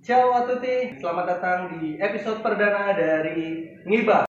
[0.00, 4.29] Ciao a tutti, selamat datang di episode perdana dari Ngiba.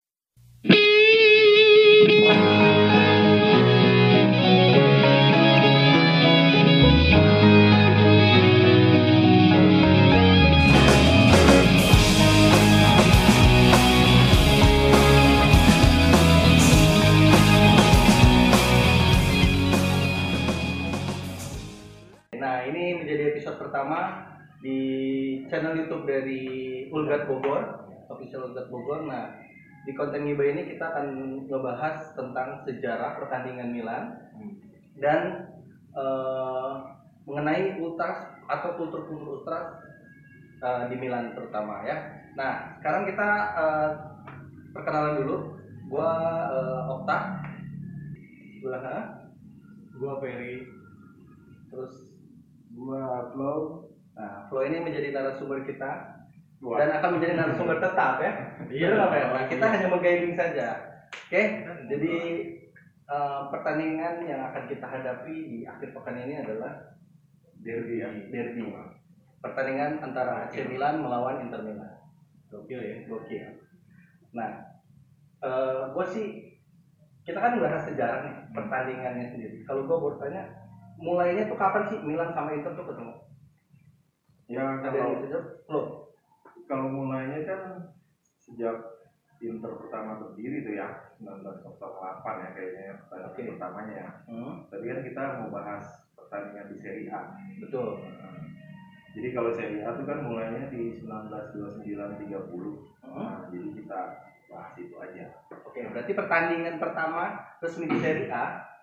[27.28, 27.62] Bogor,
[28.10, 29.06] official Ulgat Bogor.
[29.06, 29.46] Nah,
[29.86, 31.08] di konten Ngiba ini kita akan
[31.46, 34.04] ngebahas tentang sejarah pertandingan Milan
[34.98, 35.46] dan
[35.94, 36.74] eh,
[37.30, 39.78] mengenai ultras atau kultur-kultur ultras
[40.62, 42.02] eh, di Milan terutama ya.
[42.34, 43.90] Nah, sekarang kita eh,
[44.74, 45.38] perkenalan dulu.
[45.86, 46.10] Gua
[46.50, 47.46] eh, Okta,
[48.58, 49.22] sebelah
[50.02, 50.66] Gua Ferry,
[51.70, 52.10] terus
[52.74, 53.86] gua Flow.
[54.18, 56.15] Nah, Flo ini menjadi narasumber kita
[56.64, 56.80] Wah.
[56.80, 58.32] dan akan menjadi narasumber tetap ya.
[58.72, 58.98] Iya, ya?
[58.98, 59.12] dong.
[59.12, 60.68] Nah, kita hanya mengguiding saja.
[61.12, 61.42] Oke,
[61.92, 62.14] jadi
[63.06, 66.96] eh, pertandingan yang akan kita hadapi di akhir pekan ini adalah
[67.66, 68.10] Derby ya.
[68.30, 68.62] derby.
[69.42, 71.98] Pertandingan antara AC Milan melawan Inter Milan.
[72.50, 72.96] Gokil ya.
[73.10, 73.46] Gokil.
[74.34, 74.50] Nah,
[75.42, 76.28] eh gue sih
[77.26, 79.58] kita kan bahas sejarah nih pertandingannya sendiri.
[79.66, 80.46] Kalau gue bertanya,
[81.02, 83.14] mulainya tuh kapan sih Milan sama Inter tuh ketemu?
[84.46, 85.26] Ya kalau?
[85.66, 86.05] Flo.
[86.66, 87.62] Kalau mulainya kan
[88.42, 88.76] sejak
[89.44, 91.76] Inter pertama berdiri tuh ya 1908
[92.24, 93.44] ya kayaknya ya, pertandingan Oke.
[93.52, 94.10] pertamanya ya.
[94.32, 97.22] Hmm, Tadi kan kita mau bahas pertandingan di Serie A.
[97.60, 98.00] betul.
[99.16, 102.32] Jadi kalau Serie A tuh kan mulainya di 1929 30.
[103.04, 103.16] Hmm.
[103.16, 104.00] Nah, jadi kita
[104.48, 105.26] bahas itu aja.
[105.68, 107.24] Oke, berarti pertandingan pertama
[107.60, 108.75] resmi di Serie A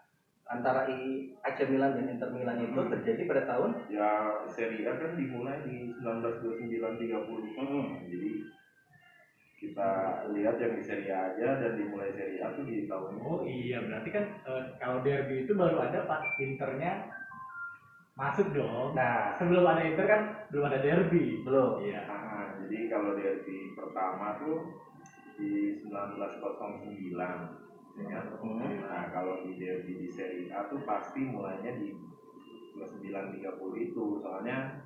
[0.45, 2.91] antara I- AC Milan dan Inter Milan itu Hmm.
[2.91, 4.09] terjadi pada tahun Ya
[4.49, 7.55] Serie A kan dimulai di 1929 30.
[7.57, 8.03] Hmm.
[8.07, 8.33] Jadi
[9.57, 9.91] kita
[10.35, 13.23] lihat yang di Serie A aja dan dimulai Serie A tuh di tahun itu.
[13.23, 17.07] Oh iya, berarti kan eh, kalau derby itu baru ada pas Internya
[18.13, 18.93] masuk dong.
[18.93, 21.41] Nah, Sebelum ada Inter kan belum ada derby.
[21.41, 21.81] belum.
[21.81, 22.01] Iya.
[22.05, 24.59] Nah, jadi kalau derby pertama tuh
[25.39, 27.31] di 1909 ya kan?
[27.41, 27.62] Hmm.
[28.01, 31.93] Nah, kalau di derby di Serie A tuh pasti mulainya di
[32.73, 34.05] 1930 itu.
[34.25, 34.81] Soalnya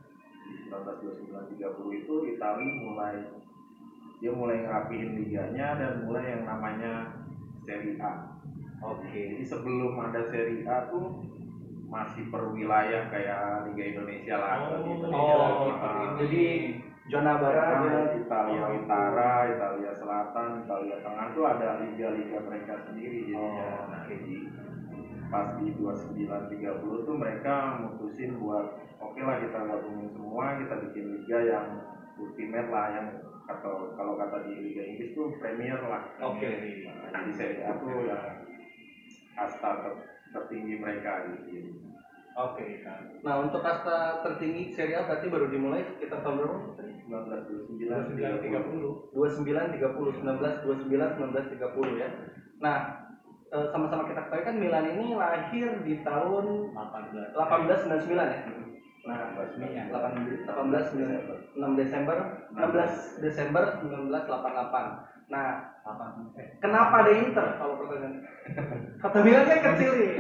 [0.46, 3.16] di 1929 30 itu Itali mulai
[4.16, 6.92] dia mulai ngerapihin liganya dan mulai yang namanya
[7.62, 8.34] Serie A.
[8.82, 9.36] Oke.
[9.36, 11.22] Jadi sebelum ada Serie A tuh
[11.86, 14.54] masih per wilayah kayak Liga Indonesia lah.
[14.58, 15.34] Oh, Liga Indonesia.
[15.38, 15.86] Indonesia.
[15.86, 16.44] Ah, Jadi
[17.06, 18.02] zona barat Nah, ya.
[18.18, 23.66] Italia Utara, Italia Selatan, Italia Tengah tuh ada liga-liga mereka sendiri jadinya.
[23.70, 24.34] Oh, Nah, jadi
[25.26, 31.38] pas di 2930 tuh mereka mutusin buat oke lah kita gabungin semua, kita bikin liga
[31.42, 31.66] yang
[32.16, 33.06] ultimate lah yang
[33.46, 36.02] atau kalau kata di Liga Inggris tuh Premier lah.
[36.18, 36.50] Oke.
[36.86, 38.42] Nah, jadi Serie A tuh yang
[39.38, 40.02] kasta ter-
[40.34, 41.70] tertinggi mereka gitu.
[42.36, 42.84] Oke.
[43.24, 46.56] Nah, untuk kasta tertinggi Serie A berarti baru dimulai sekitar tahun berapa?
[47.08, 49.16] 1929 1930.
[49.16, 52.08] 29 30 19 29 19 30 ya.
[52.60, 52.76] Nah,
[53.56, 57.32] eh, sama-sama kita ketahui kan Milan ini lahir di tahun 18.
[57.32, 58.40] 1899 ya.
[59.06, 62.16] Nah, 18 18 18 6 Desember
[62.50, 65.06] 16 Desember 1988.
[65.26, 65.46] Nah,
[65.82, 66.34] 8.
[66.58, 68.22] Kenapa ada Inter kalau pertanyaan?
[68.98, 70.10] Kata Milan kan kecil nih.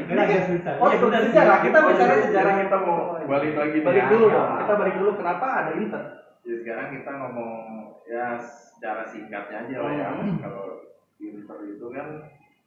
[0.78, 1.30] Oh, Iya, benar sih.
[1.30, 1.58] sejarah.
[1.62, 4.10] Kita Oh, bicara jadi- sejarah jadi kita mau balik lagi Balik ya.
[4.10, 4.34] dulu Ya.
[4.34, 4.50] dong.
[4.62, 6.02] Kita balik dulu kenapa ada Inter?
[6.46, 7.54] Ya sekarang kita ngomong
[8.06, 10.08] ya secara singkatnya aja lah ya.
[10.14, 10.38] Hmm.
[10.38, 10.66] Kalau
[11.18, 12.06] Inter itu kan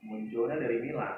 [0.01, 1.15] munculnya dari Milan.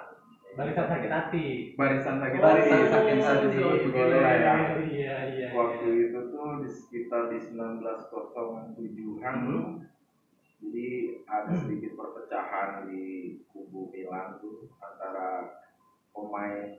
[0.52, 1.46] Barisan sakit hati.
[1.80, 3.88] Barisan sakit Oh, hati, barisan sakit sakit hati, hati.
[3.88, 4.54] boleh lah ya.
[4.84, 5.48] Iya, iya.
[5.56, 9.80] Waktu itu tuh di sekitar di 1907-an Hmm.
[10.62, 10.88] jadi
[11.26, 13.04] ada sedikit perpecahan di
[13.50, 15.58] kubu Milan tuh antara
[16.12, 16.78] pemain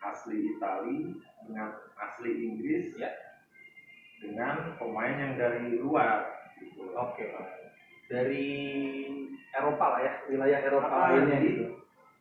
[0.00, 1.10] asli Itali
[1.42, 3.10] dengan asli Inggris Ya.
[4.20, 6.22] dengan pemain yang dari luar
[6.60, 6.92] gitu.
[6.94, 7.32] Oke.
[8.06, 8.46] Dari
[9.50, 11.64] Eropa lah ya, wilayah Eropa Ah, lainnya gitu.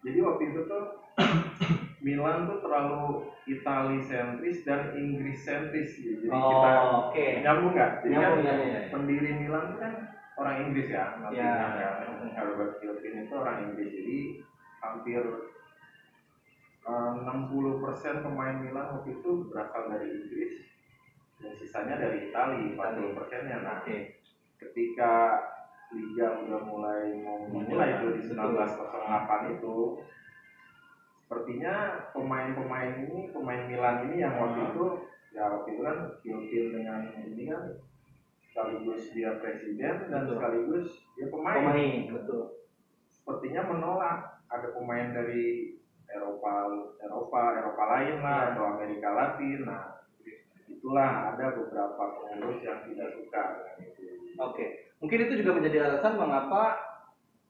[0.04, 0.84] Jadi waktu itu tuh
[2.06, 6.28] Milan tuh terlalu Itali sentris dan Inggris sentris gitu.
[6.28, 6.72] Jadi Oh, kita
[7.08, 7.26] oke.
[7.44, 7.92] nyambung nggak?
[8.04, 8.82] Jadi Nyambung, kan ya, ya, ya.
[8.92, 9.94] pendiri Milan tuh kan
[10.36, 11.52] orang Inggris ya, Ya.
[12.04, 12.08] kan.
[12.36, 13.90] Herbert Kilpin itu orang Inggris.
[13.96, 14.20] Jadi
[14.84, 15.24] hampir
[16.84, 20.52] eh, 60% pemain Milan waktu itu berasal dari Inggris
[21.40, 23.58] dan sisanya dari Itali, 40 persennya.
[23.64, 24.20] Nah, Oke.
[24.60, 25.40] ketika
[25.94, 29.76] liga udah mulai mau mulai itu di 1908 itu
[31.24, 31.76] sepertinya
[32.14, 34.86] pemain-pemain ini pemain Milan ini yang waktu itu
[35.34, 37.62] ya waktu itu kan Kilpin dengan ini kan
[38.54, 40.38] sekaligus dia presiden dan Betul.
[40.38, 40.88] sekaligus
[41.18, 41.58] dia pemain.
[41.58, 42.44] Pemain, betul.
[43.10, 45.74] Sepertinya menolak ada pemain dari
[46.06, 46.70] Eropa,
[47.02, 48.50] Eropa, Eropa lain lah Iya.
[48.54, 49.60] atau Amerika Latin.
[49.66, 49.84] Nah,
[50.70, 54.04] itulah ada beberapa pengurus yang tidak suka dengan itu.
[54.38, 56.80] Oke, mungkin itu juga menjadi alasan mengapa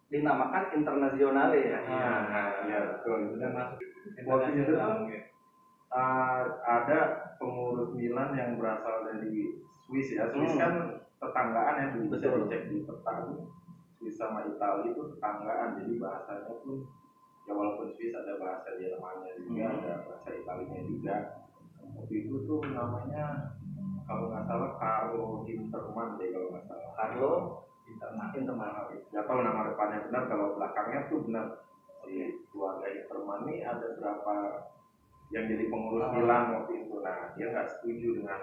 [0.09, 1.77] dinamakan internasional ya.
[1.85, 3.17] Iya, nah, iya betul.
[3.29, 3.79] Itu Udah kan masuk
[4.25, 4.73] Waktu itu
[5.93, 6.99] uh, ada
[7.37, 9.53] pengurus Milan yang berasal dari
[9.85, 10.25] Swiss ya.
[10.33, 10.61] Swiss Hmm.
[10.61, 10.73] kan
[11.21, 12.49] tetanggaan ya, bisa Betul.
[12.49, 13.13] dicek di peta.
[14.01, 16.81] Swiss sama Italia itu tetanggaan, jadi bahasanya pun
[17.45, 19.77] ya walaupun Swiss ada bahasa Jermannya juga, Hmm.
[19.79, 21.15] ada bahasa Italinya juga.
[21.93, 23.53] Waktu itu tuh namanya
[24.03, 26.91] kalau nggak salah Carlo Hinterman deh kalau nggak salah.
[26.99, 27.31] Carlo
[27.87, 28.29] Hinterman.
[28.35, 28.71] Intermal.
[29.11, 31.45] Nggak tahu nama depannya benar, kalau belakangnya tuh benar.
[32.03, 32.11] Si
[32.51, 34.35] keluarga Hinterman ini ada berapa
[35.31, 36.13] yang jadi pengurus Ah.
[36.13, 36.95] Milan waktu itu.
[36.99, 38.41] Nah, dia nggak setuju dengan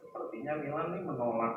[0.00, 1.54] sepertinya Milan nih menolak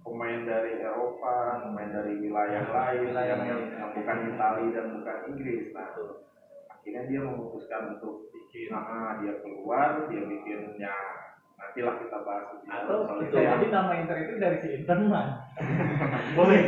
[0.00, 5.64] pemain dari Eropa, pemain dari wilayah lain, Wilayah yang, yang bukan Italia dan bukan Inggris.
[5.76, 5.88] Nah,
[6.72, 8.72] akhirnya dia memutuskan untuk Bikin.
[8.72, 11.19] nah, dia keluar, dia bikinnya
[11.60, 13.46] nantilah kita bahas Atau bisa itu.
[13.46, 15.26] jadi nama Inter itu dari si Interman.
[16.38, 16.60] Boleh.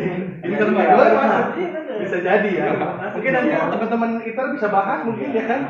[0.43, 1.17] Intermal Iya, juga iya.
[1.17, 1.47] masuk.
[1.57, 1.83] Iya, kan?
[2.03, 2.67] Bisa jadi ya.
[3.11, 3.61] Mungkin nanti Iya.
[3.69, 5.61] teman-teman Inter bisa bahas mungkin ya kan.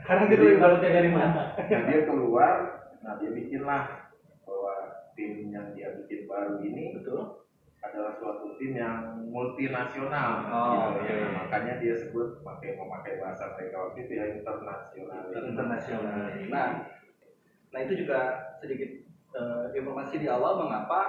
[0.00, 1.42] Karena lebih kalau dia dari mana?
[1.54, 2.52] Nah, dia keluar,
[3.00, 3.82] nah dia bikinlah
[4.42, 4.74] bahwa
[5.14, 7.36] tim yang dia bikin baru ini betul.
[7.80, 10.30] adalah suatu tim yang multinasional.
[10.46, 11.08] Oh, gitu.
[11.08, 11.14] iya.
[11.16, 15.24] Nah, makanya dia sebut pakai memakai bahasa mereka waktu itu ya internasional.
[15.32, 16.12] internasional.
[16.50, 16.66] Nah,
[17.70, 18.18] nah itu juga
[18.58, 18.90] sedikit
[19.32, 21.00] eh, informasi di awal mengapa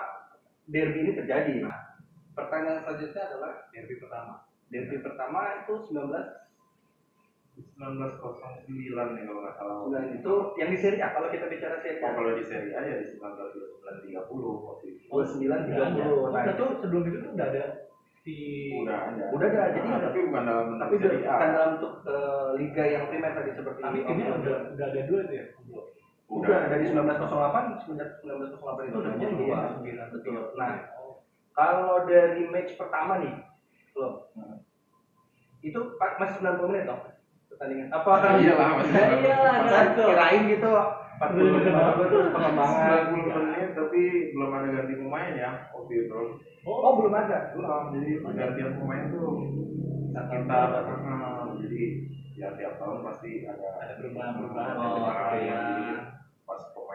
[0.64, 1.58] derby ini terjadi.
[1.60, 1.98] Nah,
[2.32, 4.34] pertanyaan selanjutnya adalah Derby pertama.
[4.68, 6.08] derby pertama itu 19
[7.76, 8.72] 1909
[9.12, 9.76] nih kalau nggak salah.
[9.84, 12.16] bulan itu yang di Serie A kalau kita bicara Serie Oh, A.
[12.16, 14.16] kalau di Serie A ya di 1930
[14.64, 15.04] waktu itu.
[15.10, 15.92] 29 Udah ada.
[15.92, 16.08] 30.
[16.08, 17.64] Oh, Nah, itu sebelum itu tuh udah ada
[18.18, 18.36] si
[18.80, 19.24] Udah ada.
[19.30, 20.06] Udah ada, jadi Nah, ada.
[20.08, 21.34] tapi bukan dalam bentuk tapi Serie A.
[21.34, 24.08] bukan dalam bentuk eh, liga yang primer tadi seperti tapi ini.
[24.08, 25.46] timnya udah udah ada dua tuh ya.
[26.32, 29.58] Udah dari 1908 semenjak 1908 itu udah Oh, jadi dua.
[29.84, 30.04] ya.
[30.10, 30.56] Betul.
[30.56, 30.72] Nah,
[31.52, 33.34] kalau dari match pertama nih,
[33.94, 34.64] loh, Hmm.
[35.60, 35.80] itu
[36.18, 37.02] masih 90 menit dong
[37.46, 37.92] pertandingan.
[37.92, 38.12] Apa?
[38.16, 39.54] Ah, iyalah, masih Iya, iyalah,
[39.86, 40.04] gitu.
[40.08, 41.74] kirain gitu 40 menit
[42.32, 43.00] pengembangan.
[43.12, 44.02] 90 menit tapi
[44.32, 46.20] belum ada ganti pemain ya waktu itu.
[46.64, 47.38] Oh, belum ada.
[47.52, 49.30] Belum, jadi pergantian pemain tuh
[50.12, 51.84] sekitar eh, jadi
[52.34, 53.94] ya tiap tahun pasti ada Ada.
[53.94, 55.36] Oh, perubahan.
[55.38, 55.60] iya.
[55.62, 55.84] Jadi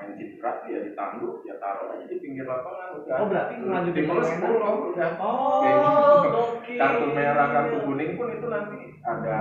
[0.07, 3.17] pemain cedera ya ditandu ya taruh aja di pinggir lapangan udah.
[3.19, 4.29] Oh, berarti ngelanjutin Tim terus.
[4.31, 5.09] 10 udah.
[5.19, 6.29] Oh, Kayak gitu.
[6.31, 6.79] gokil.
[6.79, 9.39] Kartu merah, kartu kuning pun itu nanti ada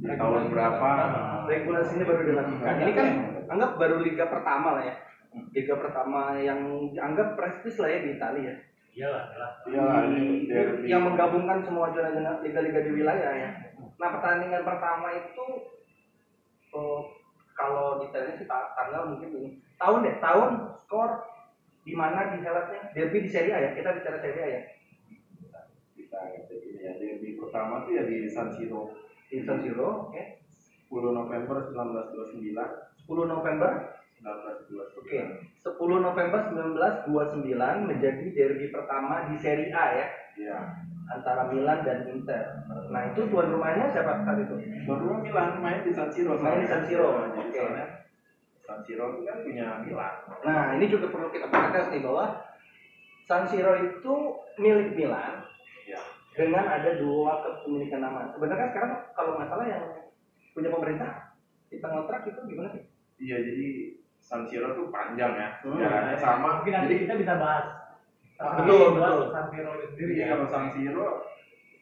[0.00, 0.90] di tahun berapa.
[1.44, 2.74] Regulasinya baru dilakukan.
[2.78, 3.08] Ini kan
[3.50, 4.94] anggap baru liga pertama lah ya.
[5.50, 6.60] Liga pertama yang
[6.94, 8.56] dianggap prestis lah ya di Italia ya.
[8.90, 9.50] Iyalah, iyalah.
[9.70, 10.86] Iya, ini derby.
[10.90, 13.50] yang menggabungkan semua zona-zona liga-liga di wilayah ya.
[13.98, 15.46] Nah pertandingan pertama itu
[16.74, 17.06] oh,
[17.54, 19.50] kalau detailnya sih ta- tanggal mungkin ini
[19.80, 20.50] tahun deh tahun
[20.84, 21.10] skor
[21.80, 24.62] di mana dihelatnya derby di Serie A ya kita bicara Serie A ya.
[25.96, 26.20] Kita
[26.84, 28.92] ya derby pertama tuh ya di San Siro.
[29.32, 30.22] Di San Siro oke.
[30.92, 33.70] 10 November 1929 10 November?
[34.20, 35.20] 1929 oke
[35.64, 36.40] 10 November
[37.08, 40.06] 1929 menjadi derby pertama di Serie A ya.
[40.36, 40.58] Iya.
[41.10, 42.62] Antara Milan dan Inter.
[42.92, 44.56] Nah itu tuan rumahnya siapa saat itu?
[44.84, 47.50] baru Milan main di San Siro Main di San Siro, jadi oke.
[47.50, 47.86] soalnya
[48.70, 50.14] San Siro itu kan punya Milan
[50.46, 52.24] Nah, ini juga perlu kita perhatikan nih bahwa
[53.26, 54.14] San Siro itu
[54.56, 55.42] milik Milan
[55.82, 55.98] ya
[56.30, 58.30] dengan ada dua kepemilikan nama.
[58.30, 59.82] Sebenarnya sekarang kalau nggak salah yang
[60.54, 61.10] punya pemerintah
[61.66, 62.82] kita ngontrak itu gimana sih?
[63.18, 63.68] iya jadi
[64.22, 66.14] San Siro tuh panjang ya Hmm.
[66.16, 67.66] sama Mungkin nanti jadi kita bisa bahas.
[68.38, 69.34] Ah, betul, betul.
[69.34, 70.26] San Siro sendiri Jadi ya.
[70.30, 71.08] kalau San Siro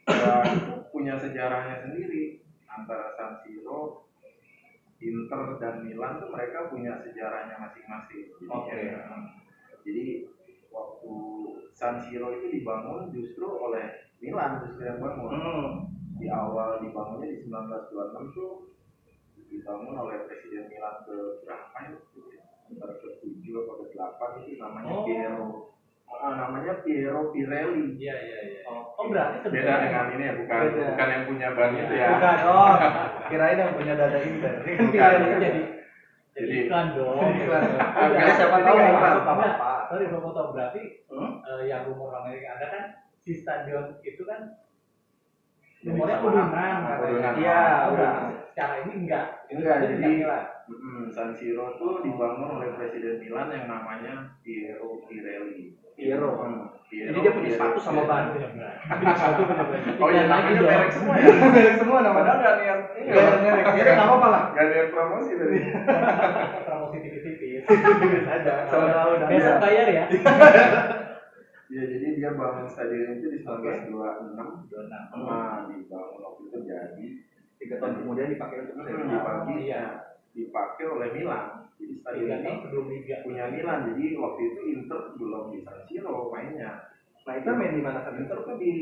[0.08, 4.07] ya, itu punya sejarahnya sendiri antara San Siro,
[4.98, 8.34] Inter dan Milan tuh mereka punya sejarahnya masing-masing.
[8.50, 8.74] Oke.
[8.74, 8.98] ya,
[9.86, 10.26] jadi
[10.74, 11.12] waktu
[11.70, 15.30] San Siro itu dibangun justru oleh Milan justru yang bangun.
[15.30, 15.70] Hmm.
[16.18, 18.74] Di awal dibangunnya di 1926 tuh
[19.46, 21.94] dibangun oleh Presiden Milan ke berapa ya?
[22.68, 25.04] Antara ke tujuh atau ke delapan itu namanya Oh.
[25.06, 25.77] Piero.
[26.18, 28.60] Ah, namanya Piero Pirelli Iya, iya, iya.
[28.66, 30.84] Oh, Oh, berarti beda dengan ini ya bukan Beda.
[30.90, 32.74] bukan yang punya ban itu ya Bukan, oh,
[33.30, 34.54] kirain yang punya dada Inter.
[34.66, 35.38] Ini kan Bukan.
[35.38, 35.60] jadi
[36.34, 37.18] jadi iklan dong.
[37.34, 37.62] iklan.
[37.98, 38.76] Enggak, siapa tahu.
[38.78, 39.72] Enggak, apa-apa.
[39.90, 40.42] Sorry, Bang Foto.
[40.50, 41.30] Berarti Hmm?
[41.42, 42.82] eh, yang rumor Amerika ada kan
[43.18, 44.54] si stadion itu kan
[45.82, 46.78] rumornya udunan.
[47.38, 47.60] Iya,
[47.94, 48.12] udah.
[48.50, 49.26] Secara ini enggak.
[49.50, 50.10] enggak jadi
[50.66, 56.30] mm, San Siro tuh dibangun oleh Presiden Milan yang namanya Piero Pirelli Piero Piero.
[56.38, 58.08] Hmm, Piero, Jadi dia punya sepatu sama Piero.
[58.08, 58.24] ban.
[59.02, 59.98] Punya sepatu punya benar.
[59.98, 61.26] Oh iya namanya merek semua ya.
[61.58, 62.16] Merek semua nama.
[62.16, 62.80] Padahal nggak niat.
[62.94, 63.12] Iya.
[63.12, 63.64] Gak ada merek.
[63.66, 64.42] Ya nggak apa-apa lah.
[64.54, 65.58] Nggak niat promosi tadi.
[66.70, 67.62] Promosi tipis-tipis.
[68.24, 68.52] Ada.
[68.70, 69.28] Sama tahu dah.
[69.28, 70.04] Besok bayar ya.
[71.68, 74.70] Ya jadi dia bangun stadion itu di 1926.
[74.70, 75.00] Dona.
[75.12, 77.06] Nah dibangun waktu itu jadi
[77.58, 79.10] Tiga tahun kemudian dipakai untuk hmm, Serie A.
[79.10, 79.84] dibagi Iya.
[80.32, 81.68] Dipakai oleh Milan.
[81.78, 83.16] Jadi stadion Tiga ini liga.
[83.22, 83.78] punya Milan.
[83.88, 86.90] Jadi waktu itu Inter belum di San Siro mainnya.
[87.22, 88.16] Nah itu main di mana kan?
[88.16, 88.72] Inter tuh di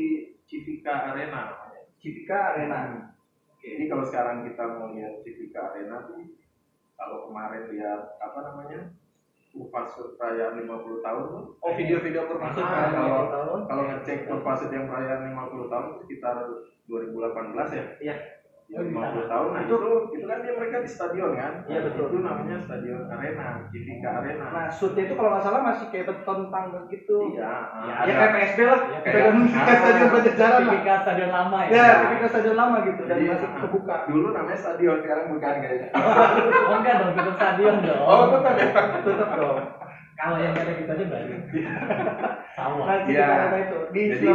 [0.43, 1.53] Civica Arena.
[1.97, 3.11] Civica Arena.
[3.57, 6.23] Jadi kalau sekarang kita mau lihat Civica Arena tuh
[6.93, 8.79] kalau kemarin lihat apa namanya
[9.47, 13.59] Kurvasut perayaan 50 tahun tuh Oh video-video bermaksud Ah, kan kalau- tahun.
[13.65, 16.35] kalau ngecek Kurvasut yang perayaan 50 tahun sekitar
[16.85, 18.15] 2018 ya Iya.
[18.67, 19.31] Ya, Oh, di 50 sana.
[19.31, 22.03] tahun nah Itu- itu itu kan dia mereka di stadion kan Iya, betul.
[22.05, 26.39] itu namanya stadion arena Civica Arena Nah shootnya itu kalau nggak salah masih kayak beton
[26.47, 27.15] tangga gitu.
[27.31, 27.47] iya
[27.79, 28.79] Ya, ada- Ya kayak PSB lah.
[28.85, 30.59] Ya, Kayak stadion Pajajaran lah.
[30.67, 31.69] Tipikal stadion lama ya.
[31.71, 33.95] Ya, stadion lama gitu dan Jadi, masih ah, kebuka.
[34.05, 35.87] dulu namanya stadion sekarang bukan kayaknya
[36.67, 38.03] Oh enggak dong, tetap stadion dong.
[38.03, 38.67] oh tetap ya
[38.99, 39.57] Tetap dong.
[40.13, 41.35] Kalau yang kayak gitu aja baru.
[42.51, 42.83] Sama.
[42.83, 43.23] Nah, Iya.
[43.23, 44.27] Arena itu di Jadi-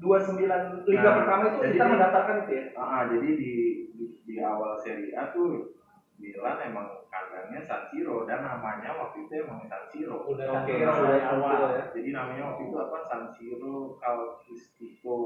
[0.00, 2.64] 1929 liga Nah, pertama itu kita mendaftarkan itu ya.
[2.74, 3.52] Ah, ah, jadi di,
[3.92, 5.76] di di awal Serie A tuh
[6.16, 10.22] Milan emang kandangnya San Siro dan namanya waktu itu emang San Siro.
[10.24, 11.50] Udah Oke, okay, sudah dari San awal.
[11.50, 11.84] Siro ya.
[11.92, 15.18] Jadi namanya waktu itu apa San Siro Calcistico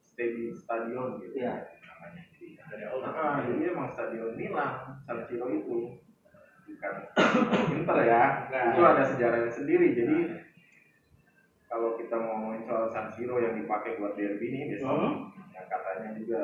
[0.00, 1.54] Stadium Stadion gitu Iya.
[1.84, 2.22] namanya.
[2.32, 3.04] Jadi, Dari awal.
[3.06, 4.72] ah, jadi emang stadion Milan
[5.04, 5.76] San Siro itu
[6.64, 6.94] bukan
[7.72, 8.22] Inter ya.
[8.48, 8.64] Bukan.
[8.72, 9.86] Itu ada sejarahnya sendiri.
[9.92, 10.16] Jadi
[11.72, 15.32] kalau kita mau ngomongin soal San Siro yang dipakai buat derby nih besok, Hmm.
[15.50, 16.40] yang katanya juga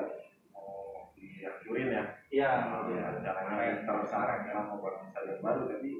[0.50, 2.04] mau dihancurin ya.
[2.28, 2.50] Iya.
[2.88, 4.08] Ya, rencananya sama
[4.40, 5.90] Milan mau bangun stadion baru, tapi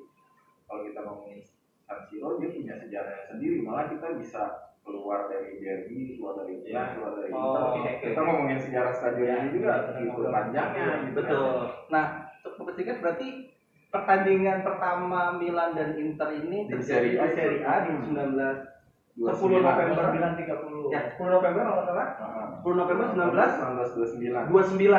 [0.64, 1.40] kalau kita ngomongin
[1.84, 4.42] San Siro dia punya sejarahnya sendiri, malah kita bisa
[4.80, 6.92] keluar dari derby, keluar dari Milan, Ya.
[6.96, 7.62] keluar dari Oh, Inter.
[7.76, 11.20] oke, Kita ngomongin sejarah stadion Ya, ini juga kita gitu panjangnya gitu.
[11.20, 11.48] Betul.
[11.92, 12.04] Nah,
[12.40, 13.28] untuk kepentingan berarti
[13.88, 18.04] pertandingan pertama Milan dan Inter ini Di terjadi Serie A di Serie A di Hmm.
[18.04, 18.48] 19 Dua
[19.18, 20.04] 10 November.
[20.14, 20.94] 930.
[20.94, 22.08] ya 10 November kalau salah.
[22.62, 23.34] 10 November 19
[24.14, 24.46] 1929.
[24.46, 24.94] 29.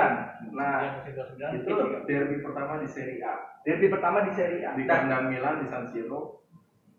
[0.51, 1.73] Nah, Nah, 29 itu
[2.03, 4.71] derby pertama di Serie A derby pertama di Serie A.
[4.75, 6.41] di Dan kandang Milan di San Siro.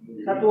[0.00, 0.50] Jadi, satu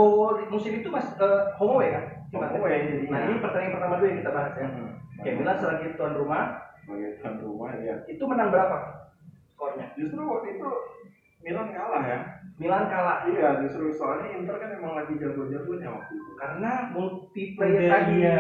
[0.54, 2.06] musim itu Mas eh, home away kan?
[2.34, 3.10] Home away jadinya.
[3.10, 4.68] Nah, ini pertandingan pertama dulu yang kita bahas ya.
[4.70, 4.92] Hmm.
[5.20, 6.44] Oke, Milan sebagai tuan rumah
[6.86, 7.96] sebagai tuan rumah ya.
[8.08, 8.78] itu menang berapa
[9.58, 9.92] skornya?
[9.98, 10.70] Justru waktu itu
[11.40, 12.20] Milan kalah ya.
[12.60, 16.32] Milan kalah Iya, justru soalnya Inter kan emang lagi jago-jagonya waktu itu.
[16.36, 18.14] karena multiplayer Udah, tadi.
[18.20, 18.40] iya.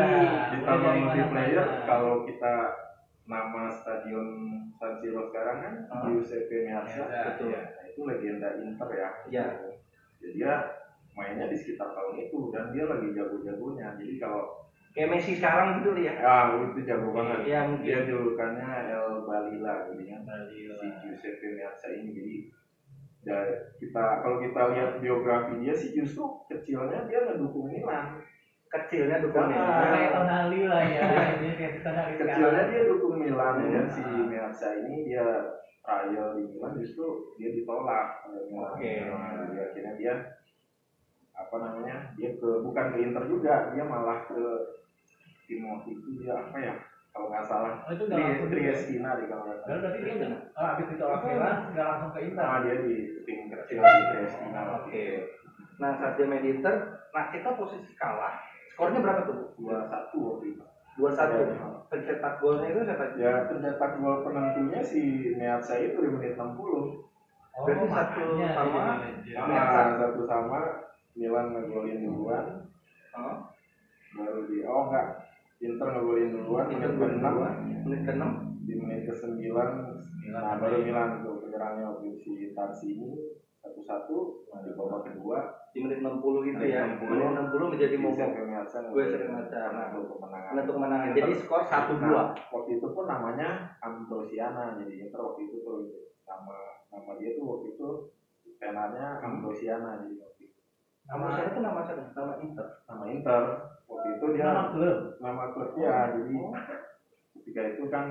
[0.51, 2.53] Ditambah multiplayer, kalau kita
[3.23, 4.27] nama stadion
[4.75, 6.03] San Siro sekarang kan Ah.
[6.05, 7.47] Giuseppe Meazza, Meazza, betul.
[7.49, 7.61] iya.
[7.69, 9.09] Nah, itu legenda Inter ya.
[9.29, 9.45] Iya.
[10.19, 10.53] Jadi dia
[11.13, 13.95] mainnya di sekitar tahun itu dan dia lagi jago-jagonya.
[13.95, 14.43] Jadi kalau
[14.89, 16.17] Kayak Messi sekarang gitu ya.
[16.17, 17.45] ya itu jago banget.
[17.45, 17.85] Iya, mungkin.
[17.85, 20.19] Dia julukannya El Balila gitu kan.
[20.25, 20.73] Balila.
[20.75, 22.35] Si Giuseppe Meazza ini jadi
[23.27, 23.37] ya,
[23.79, 28.19] kita kalau kita lihat biografi dia sih justru kecilnya dia ngedukung Milan.
[28.69, 29.49] Kecilnya dukungan.
[29.49, 29.81] Ah.
[29.91, 31.01] Kayak Tonali lah ya.
[32.21, 34.23] Kecilnya dia dukung Milan ya kan si Ah.
[34.29, 35.25] Meazza ini dia
[35.81, 38.71] trial di Milan justru dia ditolak oleh Milan.
[38.77, 38.91] Oke.
[39.09, 40.13] Nah, jadi akhirnya dia
[41.33, 44.41] apa namanya dia ke bukan ke Inter juga dia malah ke
[45.47, 46.73] tim waktu itu dia apa ya
[47.19, 48.47] kalau nggak salah Oh, itu nggak langsung?
[48.47, 52.09] Triestina di kalau nggak Lalu salah berarti dia nggak, oh, habis ditolak Milan, nggak langsung
[52.09, 52.41] ke Inter.
[52.41, 52.93] nah dia di
[53.27, 55.03] tim kecil di Triestina Oke.
[55.03, 55.19] itu
[55.79, 56.75] Nah, saat dia main di Inter,
[57.11, 58.35] nah kita posisi kalah.
[58.71, 59.51] Skornya berapa tuh?
[59.59, 60.63] dua satu waktu itu
[60.95, 61.15] 2-1.
[61.31, 61.67] Iya.
[61.87, 63.03] Pencetak golnya itu siapa?
[63.15, 64.99] ya pencetak gol penentunya si
[65.31, 66.55] Meazza itu di menit 60
[67.49, 68.23] Oh, Berarti satu
[68.53, 69.95] sama Nah, legend.
[69.99, 70.59] satu sama
[71.13, 72.45] Milan ngegolin duluan
[73.15, 73.35] Oh,
[74.13, 75.07] baru di oh enggak
[75.59, 77.49] Inter ngegolin duluan menit ke-6 kedua,
[77.83, 78.23] menit ke-6.
[78.63, 79.69] di menit ke-9 Milan
[80.29, 80.79] nah baru.
[80.79, 83.11] Milan tuh penyerangnya waktu itu si Tarsini
[83.59, 85.37] satu-satu nah di babak kedua
[85.69, 86.17] Di menit 60
[86.49, 86.81] itu Menit ya.
[86.97, 87.05] 60.
[87.05, 88.29] Menit 60 menjadi si momok.
[88.89, 89.59] Gue sering baca.
[89.69, 91.07] Nah, untuk kemenangan untuk kemenangan.
[91.13, 92.09] Jadi skor 1-2.
[92.09, 95.85] Nah, waktu itu pun namanya Ambrosiana jadi Inter waktu itu tuh
[96.25, 96.57] nama
[96.89, 97.89] nama dia tuh waktu itu
[98.57, 100.57] tenarnya Ambrosiana jadi waktu itu
[101.05, 102.01] Nama siapa tuh nama siapa?
[102.17, 102.67] Nama Inter.
[102.85, 103.41] nama Inter
[103.89, 104.97] waktu itu dia Nama klub.
[105.19, 106.35] nama klubnya jadi
[107.35, 108.05] ketika itu kan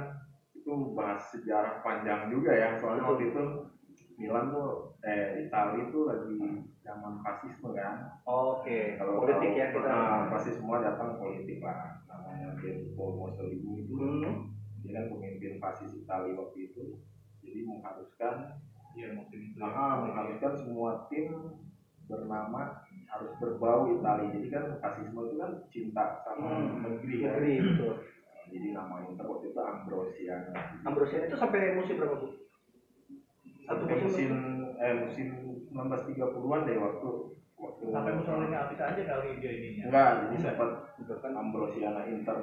[0.52, 3.42] itu bahas sejarah panjang juga ya soalnya waktu itu
[4.18, 6.34] Milan tuh eh Italia tuh lagi
[6.82, 9.86] zaman fasisme kan Oke, kalau politik tahu, ya kita.
[9.86, 14.50] nah, pasti semua datang politik lah namanya Benito Mussolini itu Hmm.
[14.82, 16.98] dia kan pemimpin fasis Italia waktu itu
[17.38, 18.34] jadi mengharuskan
[18.92, 19.54] Iya, waktu itu.
[19.54, 21.54] nah, mengharuskan semua tim
[22.04, 22.74] bernama
[23.08, 26.84] harus berbau Itali jadi kan fasisme itu kan cinta sama Hmm.
[26.84, 27.94] negeri kan Negeri betul.
[28.48, 32.28] jadi nama Inter waktu itu Ambrosiana Ambrosian itu sampai musim berapa bu?
[33.64, 34.28] Satu Sampai musim.
[34.28, 34.30] musim
[34.78, 35.28] eh musim
[35.68, 37.08] 1930-an deh waktu
[37.58, 39.84] waktu Sampai Mussolini habis aja kali dia ininya.
[39.88, 41.32] enggak jadi sempat Juga kan.
[41.34, 42.38] Ambrosiana Inter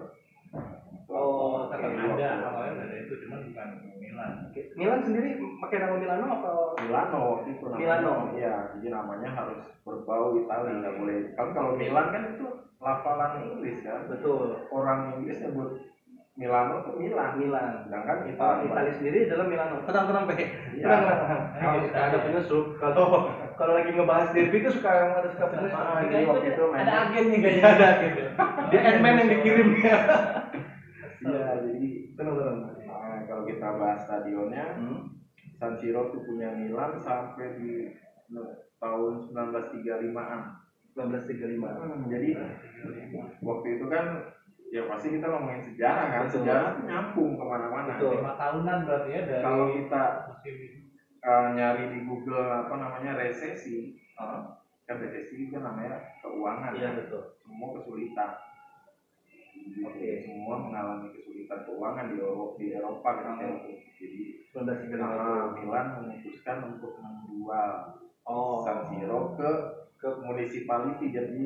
[1.15, 4.31] Oh, tetap Ada, awalnya ada itu, cuman bukan Milan.
[4.75, 5.29] Milan sendiri
[5.63, 6.57] pakai nama Milano atau?
[6.77, 7.63] Milano waktu itu.
[7.71, 8.11] Milano.
[8.35, 11.17] Iya, jadi namanya harus berbau Itali nggak boleh.
[11.33, 14.03] Kan kalau Milan kan itu lafalan Inggris kan.
[14.05, 14.59] Betul.
[14.67, 15.79] Orang Inggris nyebut
[16.35, 17.39] Milano tuh Milan.
[17.39, 17.79] Milan.
[17.81, 18.67] Sedangkan Oh, Itali.
[18.67, 19.75] Itali sendiri adalah Milano.
[19.87, 20.35] Tenang tenang Pe.
[20.75, 20.87] Iya.
[21.63, 23.05] Kalau suka ada penyusup, kalau
[23.55, 25.79] kalau lagi ngebahas derby itu suka yang ada suka penyusup.
[25.79, 27.55] Ah, jadi waktu itu ada mainnya- agennya kayaknya.
[27.55, 28.21] Iya ada gitu.
[28.67, 29.97] Dia Ant-Man yang dikirim ya.
[31.25, 32.59] Iya, jadi Tenang tenang.
[32.87, 35.01] nah, kalau kita bahas stadionnya, Hmm.
[35.55, 37.91] San Siro tuh punya Milan sampai di
[38.29, 38.43] no,
[38.77, 40.41] tahun 1935-an.
[40.93, 41.75] 1935.
[41.75, 42.29] Hmm, jadi
[43.39, 44.05] waktu itu kan
[44.67, 46.35] ya pasti kita ngomongin sejarah kan, Betul.
[46.39, 47.93] sejarah tuh nyambung ke mana-mana.
[47.99, 50.03] Lima tahunan berarti ya dari Kalau kita
[51.21, 57.23] uh, nyari di Google apa namanya resesi, uh, kan resesi itu namanya keuangan, Iya betul.
[57.39, 58.31] semua kesulitan.
[59.85, 60.09] Oke.
[60.25, 63.71] Semua mengalami kesulitan keuangan di Eropa, di Eropa kan itu.
[63.95, 65.01] Jadi 1935.
[65.01, 67.71] uh, Milan memutuskan untuk menjual
[68.25, 68.57] Oh.
[68.65, 69.49] San Siro ke
[70.01, 71.41] ke municipality jadi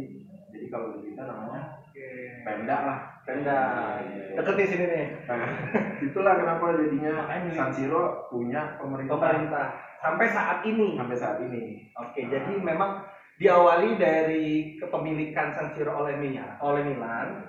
[0.48, 2.08] jadi kalau di kita namanya Oke.
[2.48, 3.00] Pemda lah.
[3.28, 3.60] Pemda.
[4.08, 4.40] Gitu.
[4.40, 5.06] Deket nih sini nih.
[5.28, 5.52] Nah,
[6.00, 9.68] itulah kenapa jadinya Makanya San Siro punya pemerintah, Pemerintah
[10.00, 10.96] sampai saat ini.
[10.96, 11.92] sampai saat ini.
[12.00, 13.04] Oke, jadi memang
[13.36, 17.44] diawali dari kepemilikan San Siro oleh Milan, oleh Milan.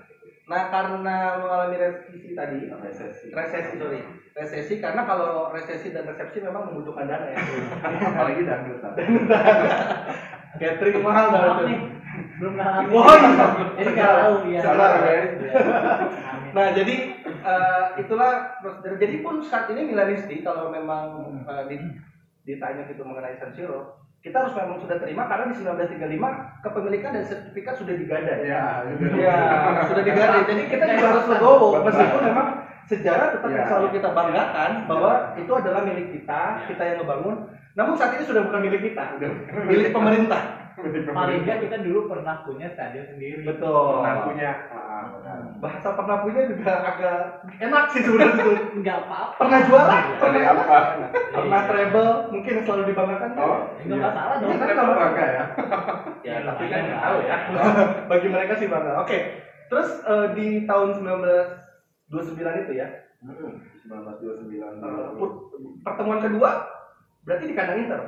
[0.51, 4.03] Nah, karena mengalami resesi tadi, resesi resesi sorry,
[4.35, 7.39] resesi karena kalau resesi dan resepsi memang membutuhkan dana ya.
[8.11, 8.93] apalagi dangdutan
[10.61, 11.79] Catering mahal banget.
[12.37, 12.91] belum ngalamin.
[12.91, 13.47] Oh, iya.
[13.79, 14.61] Jadi nggak tahu ya.
[14.61, 15.21] Sabar, ya.
[16.57, 18.99] Nah, jadi eh, itulah prosedur.
[18.99, 21.15] Jadi pun saat ini Milanisti kalau memang
[21.47, 21.95] eh, di-
[22.43, 27.25] ditanya gitu mengenai San Siro, kita harus memang sudah terima karena di 1935 kepemilikan dan
[27.25, 28.45] sertifikat sudah digadai.
[28.45, 28.85] ya
[29.17, 29.37] Iya,
[29.89, 30.43] sudah digadai.
[30.45, 32.47] Jadi kita juga harus legowo meskipun memang
[32.85, 33.69] sejarah tetap yang Iya.
[33.71, 37.37] selalu kita banggakan bahwa itu adalah milik kita, kita yang ngebangun.
[37.79, 39.05] Namun saat ini sudah bukan milik kita,
[39.65, 40.43] milik pemerintah.
[41.13, 43.45] Paling kita dulu pernah punya stadion sendiri.
[43.45, 44.01] Betul.
[44.01, 44.90] menantunya ah, benar.
[45.61, 47.19] Bahasa pernah punya juga agak
[47.61, 48.53] enak sih sebenarnya itu.
[48.81, 49.37] Nggak apa-apa.
[49.37, 49.99] Pernah juara?
[50.17, 50.63] Dari apa
[51.31, 52.11] Pernah treble?
[52.31, 53.39] Mungkin yang selalu dibanggakan kan?
[53.39, 54.49] oh Enggak masalah dong.
[54.49, 55.45] Iya, kan kan kalau- bangga ya
[56.21, 57.37] Ya, Iya, tapi kan nggak tahu ya.
[58.11, 58.93] Bagi mereka sih bangga.
[58.99, 59.19] Oke.
[59.69, 60.89] Terus eh, di tahun
[62.09, 62.89] 1929 itu ya,
[63.21, 63.53] Hmm,
[63.85, 64.49] 1929
[64.81, 66.51] eh, put- pertemuan kedua
[67.23, 68.01] berarti di kandang Inter.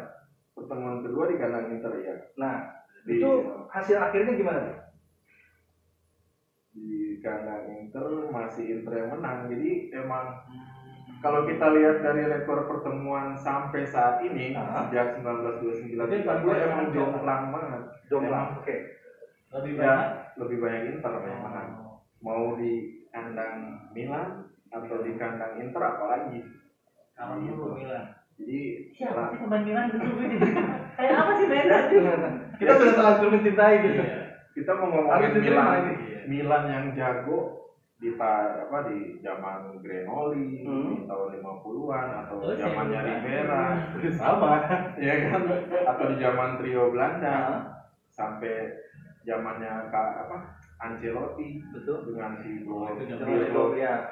[0.52, 2.64] pertemuan kedua di kandang Inter ya Nah,
[3.04, 3.28] di, itu
[3.68, 4.60] hasil akhirnya gimana?
[6.72, 10.40] Di kandang Inter masih Inter yang menang jadi emang
[11.20, 14.88] kalau kita lihat dari rekor pertemuan sampai saat ini Ah.
[14.88, 18.58] sejak 1929 Itu paling banyak emang jomplang banget Jomblang.
[18.58, 18.76] Oke.
[19.52, 20.08] Lebih ya banyak.
[20.40, 21.68] lebih banyak Inter yang menang
[22.18, 22.72] mau di
[23.08, 23.56] kandang
[23.92, 26.40] Milan atau di kandang Inter apalagi
[27.12, 28.16] Kalau dulu Milan.
[28.34, 30.50] jadi Siapa sih pemain Milan dulu gue jadi
[30.96, 31.84] kayak apa sih Milan?
[32.56, 34.00] Kita sudah terlanjur mencintai gitu.
[34.00, 34.18] Iya.
[34.52, 36.11] kita mau ngomongin Milan ini.
[36.26, 37.62] Milan yang jago
[38.02, 40.90] di apa di zaman Grenoli Hmm.
[40.90, 42.98] di tahun 50-an atau Oh, zamannya.
[42.98, 43.62] Rivera
[44.18, 44.52] Sama.
[45.06, 45.42] ya kan
[45.86, 47.62] atau di zaman trio Belanda
[48.10, 48.74] sampai
[49.22, 50.36] zamannya Kak apa
[50.82, 52.10] Ancelotti betul.
[52.10, 52.90] dengan si gol
[53.54, 53.78] gol.
[53.78, 54.10] ya.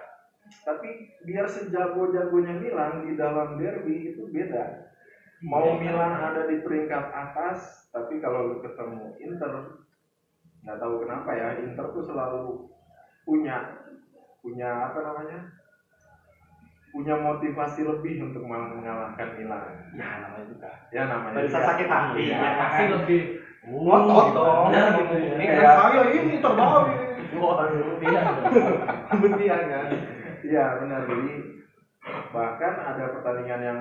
[0.63, 4.87] tapi biar sejago-jagonya Milan di dalam derby itu beda
[5.43, 9.83] mau Milan ada di peringkat atas tapi kalau lu ketemu Inter
[10.61, 12.69] nggak tahu kenapa ya Inter tuh selalu
[13.23, 13.57] punya
[14.41, 15.39] punya apa namanya
[16.91, 19.63] punya motivasi lebih untuk mengalahkan Milan
[19.95, 20.71] Ya namanya juga.
[20.91, 21.63] ya namanya juga.
[21.63, 22.21] sakit hati.
[22.27, 23.21] Iya, pasti lebih
[23.61, 24.73] Ngotot dong.
[24.73, 25.15] Benar gitu.
[25.15, 25.33] ya.
[25.37, 27.05] Ini Kayak- kan saya ini terbawa ini.
[28.01, 28.39] Iya dong.
[29.07, 29.87] Kemudian kan.
[30.41, 31.33] Iya benar jadi
[32.33, 33.81] bahkan ada pertandingan yang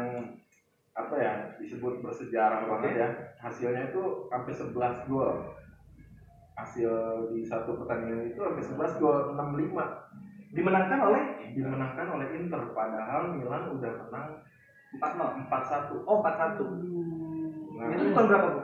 [0.92, 4.76] apa ya disebut bersejarah banget ya hasilnya itu sampai 11
[5.08, 5.56] gol
[6.60, 6.92] hasil
[7.32, 9.80] di satu pertandingan itu sampai 11 gol 65
[10.50, 14.28] Dimenangkan oleh dimenangkan oleh Inter padahal Milan udah menang
[14.98, 15.46] 4-0.
[15.46, 16.66] 4-1 Oh, 4-1.
[17.78, 18.62] nah, Itu tahun berapa, Bu?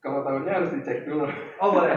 [0.00, 1.28] kalau tahunnya harus dicek dulu
[1.60, 1.92] Oh, boleh.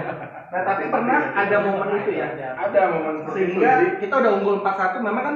[0.51, 2.27] Nah, tapi pernah ada momen itu ya.
[2.53, 5.35] ada momen itu Sehingga kita udah unggul 4-1 memang kan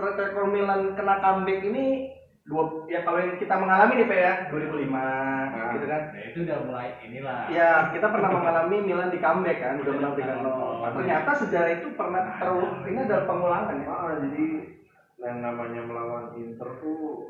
[0.00, 2.08] rekor Milan kena comeback ini
[2.48, 6.02] dua ya kalau yang kita mengalami nih Pak ya 2005 gitu kan.
[6.10, 7.40] Nah, itu udah mulai inilah.
[7.52, 10.96] Ya, kita pernah mengalami Milan di comeback kan, udah menang 3-0.
[10.96, 12.82] Ternyata sejarah itu pernah terulang.
[12.82, 13.86] Ini adalah pengulangan ya.
[13.86, 14.46] Ah, jadi
[15.20, 17.28] yang namanya melawan Inter tuh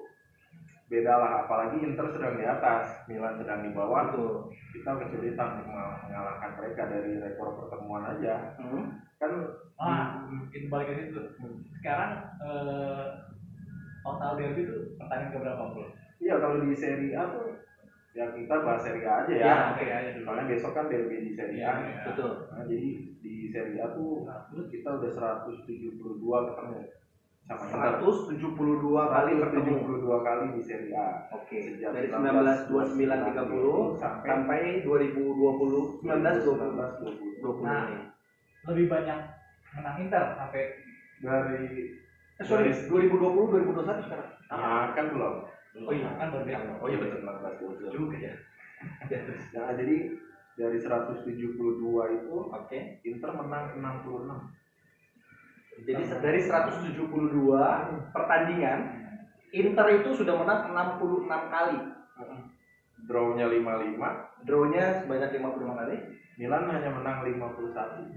[0.87, 4.51] beda lah apalagi Inter sedang di atas Milan sedang di bawah Betul.
[4.75, 8.99] kita kesulitan mengalahkan mereka dari rekor pertemuan aja Hmm.
[9.19, 9.31] kan
[9.81, 11.23] Ah, itu balik ke situ.
[11.81, 12.11] Sekarang
[12.43, 13.05] eh,
[14.01, 15.91] total derby itu pertandingan keberapa puluh?
[16.19, 17.47] iya kalau di Serie A tuh
[18.11, 20.25] ya kita bahas Serie A aja ya, Ya, oke aja dulu.
[20.25, 22.03] soalnya besok kan derby di Serie A Iya, iya.
[22.07, 22.31] Betul.
[22.49, 22.89] Nah, jadi
[23.21, 24.11] di Serie A tuh
[24.67, 26.81] kita udah 172 ketemu
[27.43, 28.39] sama Inter 172
[29.11, 29.73] kali bertemu.
[29.83, 31.57] 172 kali di Serie A Oke.
[31.67, 38.07] Sejak Dari 1929 1929 30 sampai sampai 2020 19 19 20 Nah.
[38.67, 39.19] Lebih banyak
[39.73, 40.63] menang Inter sampai
[41.19, 41.97] dari
[42.41, 44.29] Eh, sorry, 2020 2021 sekarang.
[44.49, 45.45] ah, kan belum
[45.87, 46.83] oh iya kan berbeda.
[46.83, 47.21] Oh iya, betul.
[47.23, 48.35] 19 Juga ya.
[49.13, 49.21] Ya.
[49.55, 49.97] Nah, jadi
[50.57, 52.79] dari 172 itu Oke.
[53.05, 54.57] Inter menang 66
[55.81, 58.81] Jadi dari 172 pertandingan
[59.51, 61.79] Inter itu sudah menang 66 kali.
[63.09, 65.97] draw-nya 55 Draw-nya sebanyak 55 kali.
[66.41, 68.17] Milan hanya menang 51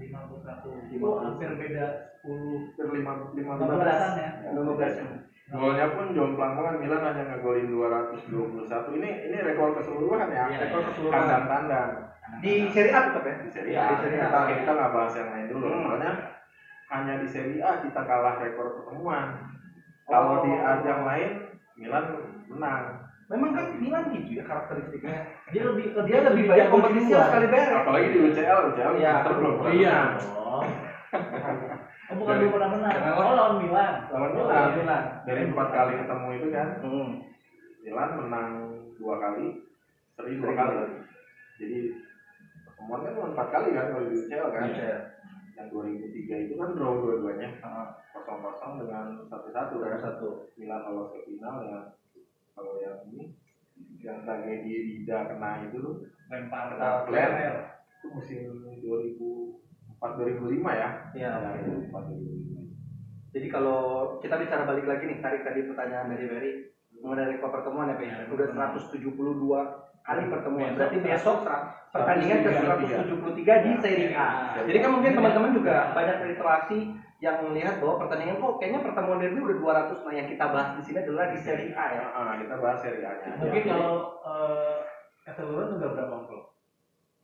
[0.88, 1.86] itu hampir beda
[2.24, 4.30] 10 Hampir 5 15 15-an ya.
[4.56, 5.52] 15.
[5.52, 10.48] Golnya pun jomplang banget Milan hanya ngegolin 221 ini ini rekor keseluruhan ya?
[10.48, 10.88] Iya, rekor iya.
[10.88, 11.20] keseluruhan.
[11.20, 11.90] Tandang-tandang.
[12.40, 13.34] Di Serie A tetap ya?
[13.36, 14.24] di Serie Iya, A di Serie A.
[14.24, 15.66] kita kita nggak bahas yang lain dulu.
[15.68, 15.82] Hmm.
[15.84, 16.12] soalnya
[16.88, 19.28] hanya di Serie A kita kalah rekor pertemuan.
[20.08, 20.64] Kalau di Oh.
[20.64, 21.30] ajang lain
[21.76, 22.04] Milan
[22.48, 22.84] menang
[23.34, 25.16] Memang kan Milan gitu ya karakteristiknya.
[25.50, 27.68] dia lebih Dia lebih banyak kompetisi sekali beres.
[27.74, 28.92] apalagi di UCL UCL.
[28.96, 29.96] Inter belum pernah iya
[30.30, 30.62] oh
[32.14, 35.02] bukan belum pernah menang oh lawan Milan lawan Oh, Milan Milan.
[35.24, 37.10] dari empat kali ketemu itu kan Hmm.
[37.80, 38.50] Milan menang
[38.94, 39.46] dua kali
[40.12, 40.74] seri dua kali
[41.56, 41.78] jadi
[42.64, 44.94] pertemuan kan cuma empat kali kan kalau di UCL kan Iya.
[45.54, 50.28] yang 2003 itu kan draw dua-duanya Ah, kosong kosong dengan satu satu kan satu.
[50.54, 51.78] Milan lolos ke final ya
[52.54, 53.34] kalau yang ini
[53.98, 57.74] yang tragedi Dida kena itu lempar flare.
[57.98, 58.40] itu musim
[58.78, 61.30] 2004 2005 ya Iya.
[61.32, 61.50] Ya,
[61.90, 63.78] 2004 2005 Jadi kalau
[64.22, 66.52] kita bicara balik lagi nih, tarik tadi pertanyaan dari Ferry
[66.94, 68.06] mengenai rekor pertemuan ya, Pak.
[68.06, 69.02] Iya, Udah 172
[70.00, 70.78] kali pertemuan.
[70.78, 74.28] Berarti besok ser- pertandingan ke 133 173 di Serie A.
[74.60, 76.78] Jadi kan mungkin teman-teman juga banyak berinteraksi
[77.24, 80.82] yang melihat bahwa pertandingan kok kayaknya pertemuan derby udah 200 nah yang kita bahas di
[80.84, 82.04] sini adalah di Serie A ya.
[82.12, 83.92] Ah, kita bahas Serie A nya mungkin kalau
[84.28, 84.76] eh,
[85.24, 86.44] keseluruhan udah berapa puluh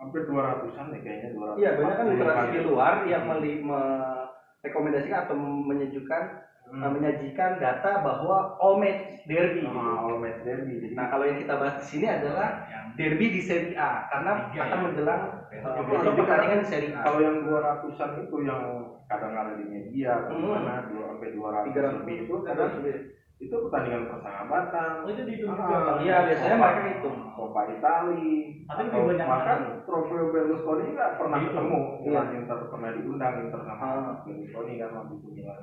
[0.01, 3.31] hampir 200-an nih kayaknya 200 Iya, banyak kan literasi di luar yang Hmm.
[3.37, 6.23] meli- merekomendasikan atau menyejukkan
[6.71, 6.81] Hmm.
[6.81, 9.77] eh, menyajikan data bahwa all match derby gitu.
[9.77, 13.29] Ah, all match derby jadi Nah, kalau yang kita bahas di sini adalah yang derby
[13.29, 14.85] di Serie A karena akan ya?
[14.89, 15.83] menjelang Juga.
[15.83, 17.03] besok pertandingan di Serie A.
[17.03, 18.63] kalau yang 200-an itu yang
[19.05, 20.47] kadang ada di media Hmm.
[20.47, 22.71] mana dua sampai 200 300 lebih itu kadang
[23.41, 25.93] itu pertandingan persahabatan oh itu dihitung Ah, juga?
[25.99, 27.17] Iya, biasanya mereka hitung.
[27.33, 28.31] Coppa Itali
[28.63, 29.53] Tapi lebih banyak mana?
[29.83, 31.49] trofeo Berlusconi nggak pernah Gitu.
[31.51, 32.37] ketemu Milan Iya.
[32.37, 34.15] Inter pernah diundang Inter sama Ah.
[34.23, 35.61] Berlusconi kan waktu itu Milan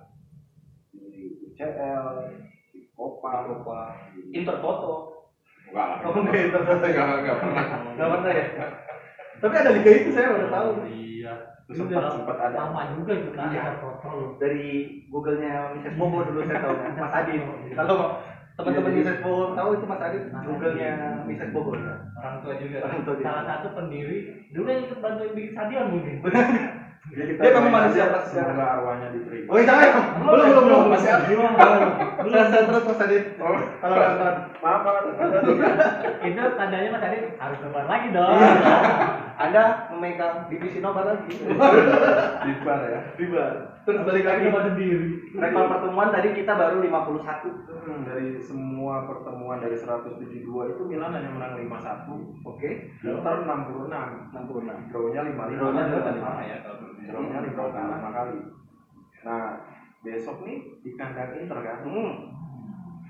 [0.91, 2.03] di UCL
[2.67, 3.79] di Coppa Copa.
[4.27, 4.93] Intertoto.
[5.63, 6.81] enggak lah Oh, enggak Intertoto.
[6.81, 8.45] enggak enggak pernah Enggak pernah ya.
[9.37, 10.69] Tapi ada liga itu saya baru tahu.
[10.87, 13.63] iya Itu sempat sempat ada lama juga itu kan Iya.
[14.37, 14.67] Dari
[15.07, 15.95] Google-nya Mrs.
[15.95, 17.41] Bobo dulu saya tahu Mas Adit.
[17.77, 17.97] Kalau
[18.57, 19.19] teman-teman Iya, Mrs.
[19.19, 20.91] Bobo tahu itu Mas Adit Google-nya
[21.23, 21.49] Mrs.
[21.51, 21.71] Bobo.
[22.17, 23.25] orang tua juga Orang tua juga.
[23.27, 24.17] salah satu pendiri
[24.49, 26.15] dulu yang ikut bantuin bikin stadion mungkin
[27.07, 29.89] Jadi kita Dia memang manusia atas arwahnya diterima Oh, jangan.
[30.19, 30.81] Belum, belum, belum.
[30.91, 31.23] Masih ada.
[31.23, 31.51] Belum.
[32.27, 33.23] Saya saya terus Mas Adit.
[33.37, 34.35] oh Kalau nonton.
[34.59, 35.03] maaf banget
[36.19, 38.51] itu tandanya mas Adit harus lebar lagi dong Iya.
[39.37, 41.29] Anda memegang divisi nomor lagi.
[42.45, 43.45] di bar ya Riba.
[43.85, 44.49] Terus balik lagi.
[44.49, 44.97] Lagi sendiri
[45.37, 47.45] Rekor pertemuan tadi kita baru 51.
[47.85, 52.89] Hmm, dari semua pertemuan dari 172 itu Milan hanya menang 5-1 Oke.
[53.05, 54.89] Inter 66 66.
[54.89, 55.85] Draw-nya 55 Draw-nya
[56.17, 58.39] sama ya kalau Draw-nya 55 kali
[59.21, 59.43] Nah
[60.01, 62.13] besok nih di kandang Inter kan Hmm.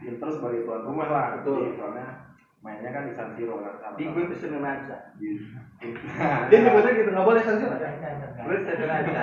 [0.04, 1.72] Inter sebagai tuan rumah lah Betul.
[1.80, 2.27] Soalnya
[2.68, 3.74] mainnya kan di San Siro kan?
[3.80, 4.98] Sama Di gue pesen aja.
[5.16, 5.28] di
[6.52, 8.32] Dia nyebutnya gitu nggak boleh enggak, enggak.
[8.44, 9.22] Boleh pesen aja.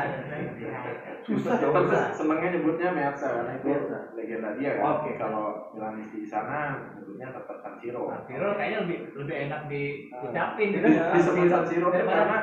[1.25, 1.89] Susah Inter dong.
[1.89, 3.69] se- senengnya nyebutnya Meazza karena itu
[4.15, 4.85] legenda dia kan?
[4.97, 5.11] Oke.
[5.17, 6.61] kalau Milanis di sana
[6.95, 8.03] nyebutnya tetap San Siro.
[8.09, 10.85] Nah, Viro kayaknya lebih lebih enak diucapin gitu.
[10.85, 12.37] Ini disebut San Siro karena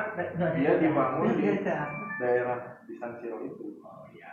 [0.54, 1.46] dia dibangun di
[2.18, 3.78] daerah di San Siro itu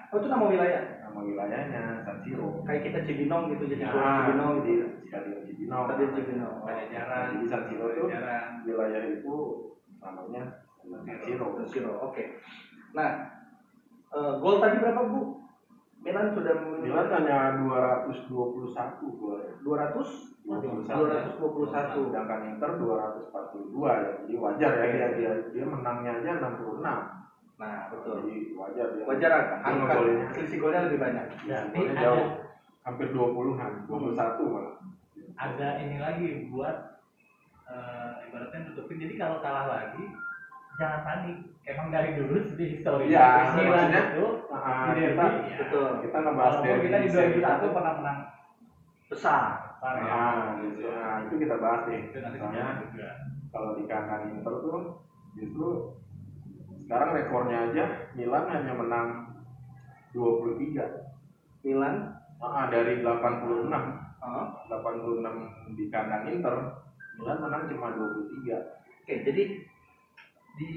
[0.09, 0.13] Oh.
[0.13, 0.83] Oh itu nama wilayah.
[1.05, 4.71] nama wilayahnya San Siro Kayak kita Cibinong gitu jadi Ya, Cibinong gitu.
[4.73, 4.87] ya.
[5.05, 6.55] Stadion Cibinong Stadion Cibinong.
[6.65, 7.23] Pajajaran.
[7.37, 8.43] Jadi San Siro Pajajaran.
[8.65, 9.35] wilayah itu
[10.01, 10.43] namanya
[11.05, 11.91] San Siro San Siro.
[12.01, 12.23] Oke.
[12.97, 13.09] Nah,
[14.09, 15.21] eh, gol tadi berapa bu?
[15.99, 22.07] Milan sudah Milan hanya 221 golnya 200 221 221.
[22.07, 26.79] sedangkan Inter 242 ya jadi wajar ya dia, dia dia menangnya aja 66
[27.59, 28.23] Nah, betul.
[28.23, 29.95] jadi wajar dia Wajar agak Dia angka
[30.31, 31.25] selisih golnya lebih banyak.
[31.43, 32.25] Ya, Tapi golnya ada- jauh
[32.81, 34.75] hampir 20-an 21 malah
[35.35, 36.77] Ada ini lagi buat
[37.67, 38.97] eh, ibaratnya nutupin.
[38.97, 40.03] Jadi kalau kalah lagi
[40.75, 41.37] jangan panik.
[41.61, 45.57] Emang dari dulu di histori Iya, Milan maksudnya, itu Nah, di kita derby ya.
[45.61, 45.89] Betul.
[46.01, 48.19] kita ngebahas derby kita di di Serie A 2001 pernah menang
[49.05, 49.43] Besar.
[49.69, 50.03] besar ya.
[50.03, 50.81] Nah, gitu.
[50.89, 51.99] Nah, itu kita bahas nih.
[52.09, 53.09] Itu nanti kita juga.
[53.49, 54.77] kalau di kandang Inter tuh
[55.33, 55.67] justru
[56.89, 57.85] sekarang rekornya aja
[58.17, 59.07] Milan hanya menang
[60.17, 62.17] 23 Milan.
[62.41, 63.69] ah, dari 86
[64.19, 64.51] Oh.
[64.67, 66.75] 86 di kandang Inter
[67.15, 68.51] Milan menang cuma 23
[69.05, 69.43] Oke, jadi
[70.59, 70.71] di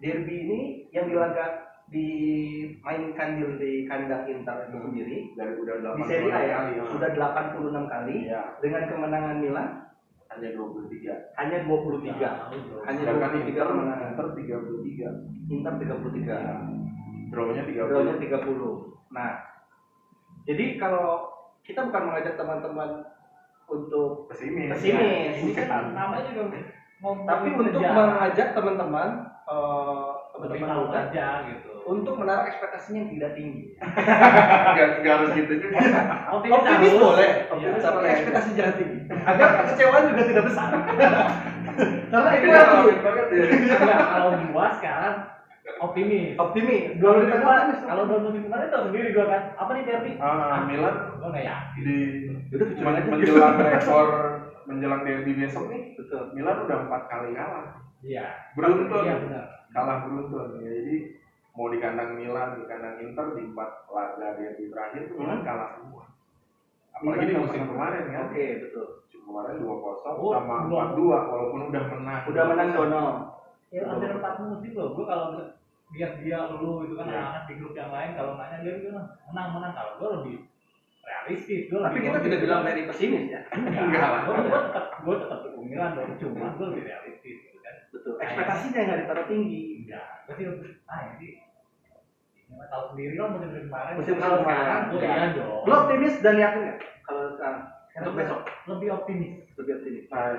[0.00, 6.02] derby ini yang di laga dimainkan di, di kandang Inter itu sendiri dari udah di
[6.02, 6.86] 86 Serie A ya kali ah.
[6.88, 9.68] sudah 86 kali Iya, dengan kemenangan Milan
[10.32, 12.16] hanya 23 hanya 23.
[12.16, 12.78] Jauh, bro.
[12.88, 13.68] Hanya sedangkan 23 Inter.
[14.12, 16.22] Inter 33 Inter 33.
[16.22, 16.54] Iya.
[17.32, 19.12] drawnya 30 Drawnya 30.
[19.12, 19.30] Nah,
[20.44, 22.90] jadi kalau kita bukan mengajak teman-teman
[23.70, 25.34] untuk pesimis Pesimis.
[25.40, 26.60] Ini kan namanya juga
[27.02, 29.08] tapi untuk mengajak teman-teman
[29.42, 31.70] eh, teman-teman muda aja gitu.
[31.82, 33.62] untuk menaruh ekspektasinya yang tidak tinggi.
[34.74, 35.78] nggak nggak harus gitu juga
[36.38, 37.50] Optimis boleh, Iya.
[37.50, 38.91] optimis tapi ekspektasi jangan tinggi.
[39.24, 40.68] Agar kekecewaan juga tidak besar.
[42.12, 45.14] Karena itu Iya, yang optimis banget ya kalau gua sekarang
[45.80, 46.34] optimis.
[46.36, 46.84] optimis.
[46.96, 50.10] Dua musim kemarin, kalau dua musim kemarin tau sendiri gua kan, apa nih derby?
[50.18, 51.80] ah, Milan Gua nggak yakin.
[51.80, 51.96] di
[52.50, 53.08] Udah kecuali aja.
[53.08, 54.08] menjelang rekor
[54.62, 56.22] menjelang derby besok nih Betul.
[56.32, 57.66] Milan udah empat kali kalah
[58.00, 58.26] Iya.
[58.52, 59.44] beruntun Iya benar.
[59.70, 60.96] kalah beruntun ya jadi
[61.52, 65.46] mau di kandang Milan di kandang Inter di empat laga derby terakhir Milan Hmm.
[65.46, 66.04] kalah semua
[67.02, 68.86] apalagi di Milan musim kemarin kan Oke, betul.
[69.02, 73.04] musim kemarin dua kosong Oh, sama empat dua walaupun udah menang Udah menang Dono.
[73.74, 74.88] Ya hampir empat musim loh.
[74.94, 75.26] Gua kalau
[75.92, 77.20] lihat dia lu itu kan Iya.
[77.20, 80.46] anak di grup yang lain kalau nanya dia bilang menang menang kalau gua lebih
[81.02, 81.66] realistis.
[81.66, 83.40] Gua Tapi kita tidak bilang very pesimis ya.
[83.50, 84.20] Enggak lah.
[84.24, 87.74] Gua, gua tetap gua tetap dukung Milan dong, cuma gua lebih realistis gitu kan.
[87.90, 88.14] Betul.
[88.22, 89.60] Ekspektasinya nggak ditaruh tinggi.
[89.82, 90.06] Enggak,
[90.38, 91.41] sih lebih ah ini
[92.62, 93.94] tahu sendiri lah musim kemarin.
[93.96, 94.80] Musim kemarin.
[94.94, 95.62] iya dong.
[95.64, 97.62] Lo optimis dan yakin nggak kalau sekarang
[97.92, 99.32] untuk besok lebih optimis.
[99.54, 100.04] lebih optimis?
[100.08, 100.32] nah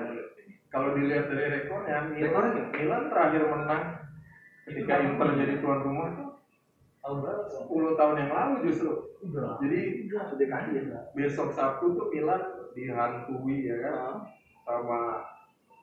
[0.68, 2.46] kalau dilihat dari rekornya Milan?
[2.72, 3.84] Milan terakhir menang
[4.66, 6.30] ketika Inter jadi tuan rumah tuh
[7.04, 7.68] Tahun berapa tuh?
[7.68, 8.90] 10 tahun yang lalu justru
[9.22, 9.60] Udah.
[9.60, 11.00] jadi Sudah kali ya.
[11.12, 12.40] besok Sabtu tuh Milan
[12.72, 14.16] dihantui ya kan Ah,
[14.64, 15.00] sama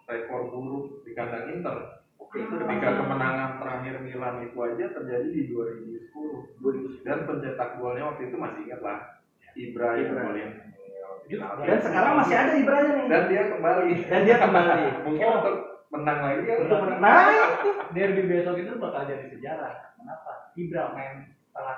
[0.09, 2.00] rekor buruk di kandang Inter.
[2.31, 7.03] Ketika kemenangan terakhir Milan itu aja terjadi di 2010 2010.
[7.03, 8.99] dan pencetak golnya waktu itu masih ingat lah
[9.51, 10.21] Ibra yang Ibra.
[10.23, 10.49] golin.
[11.61, 13.05] Dan sekarang masih ada Ibrahim nih.
[13.07, 14.83] dan dia kembali Dan dia kembali.
[15.05, 15.35] mungkin Oh.
[15.37, 15.55] untuk
[15.91, 16.99] menang lagi ya Untuk menang.
[16.99, 17.69] Nah, itu.
[17.91, 19.73] Derby besok itu bakal jadi sejarah.
[19.95, 20.31] Kenapa?
[20.53, 21.13] Ibra main
[21.43, 21.77] setelah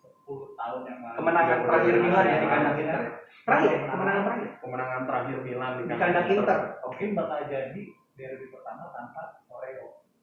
[0.00, 1.16] 10 tahun yang lalu.
[1.20, 3.02] kemenangan terakhir Milan ya di kandang Inter.
[3.42, 6.60] Terakhir, kemenangan terakhir kemenangan terakhir Milan di kandang Inter.
[6.80, 9.41] Mungkin bakal jadi derby pertama tanpa.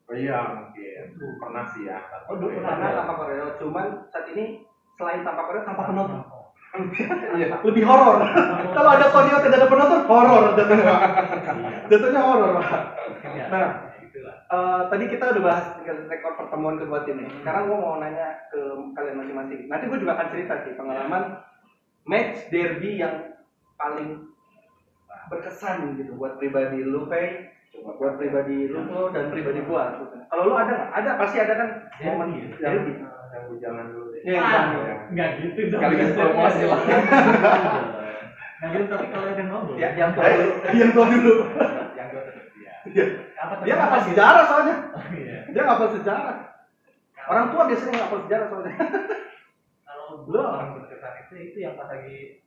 [0.09, 1.05] Oh iya mungkin
[1.37, 2.01] pernah sih ya.
[2.25, 2.81] Oh, dulu pernah.
[2.81, 4.65] Karena tanpa Koreo, cuman saat ini
[4.97, 6.21] selain tanpa Koreo tanpa penonton.
[7.33, 7.65] Iya.
[7.65, 8.21] Lebih horor.
[8.77, 10.85] Kalau ada Koreo tidak ada penonton, horor jatuhnya.
[10.85, 10.97] Iya.
[11.89, 12.81] Jatuhnya horor, Pak.
[13.25, 13.89] Ya, Nah.
[14.49, 17.29] Eh, tadi kita udah bahas rekor pertemuan kedua tim ini.
[17.41, 18.57] Sekarang gue mau nanya ke
[18.97, 19.69] kalian masing-masing.
[19.69, 21.37] Nanti gue juga akan cerita sih pengalaman
[22.09, 23.37] match derby yang
[23.77, 24.25] paling
[25.29, 30.01] berkesan gitu buat pribadi lu kayak Coba buat pribadi lu tuh dan pribadi gua.
[30.29, 30.89] Kalau lu ada nggak?
[30.89, 32.07] Ada pasti ada kan Derby.
[32.09, 32.93] momen yang derby.
[33.29, 34.21] yang bujangan dulu deh.
[34.25, 34.95] Iya, Ah, iya.
[35.13, 35.81] Enggak gitu dong.
[35.81, 36.81] Sekaligus promosi lah.
[38.59, 39.77] Nah, gitu tapi kalau ada ngobrol.
[39.79, 40.51] Ya, yang tua dulu.
[40.75, 41.33] yang tua dulu.
[41.95, 42.73] yang gue tetap dia.
[42.91, 43.05] Iya.
[43.39, 44.75] Apa Dia ngapal sejarah soalnya.
[44.91, 45.37] Oh, iya.
[45.47, 46.37] Dia ngapal sejarah.
[47.29, 48.75] Orang tua biasanya ngapal sejarah soalnya.
[49.87, 50.49] kalau gue apa?
[50.57, 52.43] orang berkesan itu itu yang pas lagi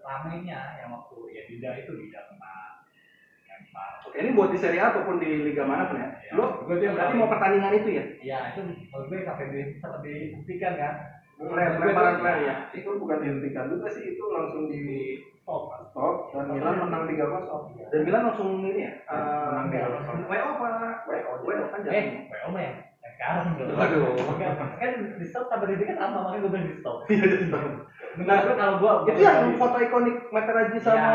[0.00, 2.77] ramenya yang waktu ya Dida itu kena lempar
[4.08, 6.08] Oke, ini buat di Serie A ataupun di liga mana pun ya.
[6.24, 6.32] Iya.
[6.32, 8.04] Lu Gua tuh berarti mau pertandingan itu ya?
[8.24, 10.92] Iya itu menurut gue di sempat dibuktikan kan.
[11.38, 12.54] Lem- lemparan lem ya.
[12.74, 14.82] Itu bukan dihentikan juga sih, itu langsung di
[15.48, 15.72] Stop.
[15.88, 17.88] stop dan Milan menang 3-0.
[17.88, 18.92] Dan Milan langsung ini ya.
[19.08, 19.86] Menang eh, dia.
[20.28, 20.68] WO apa?
[21.08, 21.32] WO.
[21.40, 22.04] WO kan Eh.
[22.28, 22.76] WO mah yang
[23.18, 24.14] sekarang dong.
[24.14, 26.96] Enggak, kan di stop sama Dede kan sama makanya gue bilang di stop.
[27.10, 27.62] Iya, di stop.
[28.14, 31.10] Gue kalau gue Itu yang foto ikonik Materazzi sama Ya,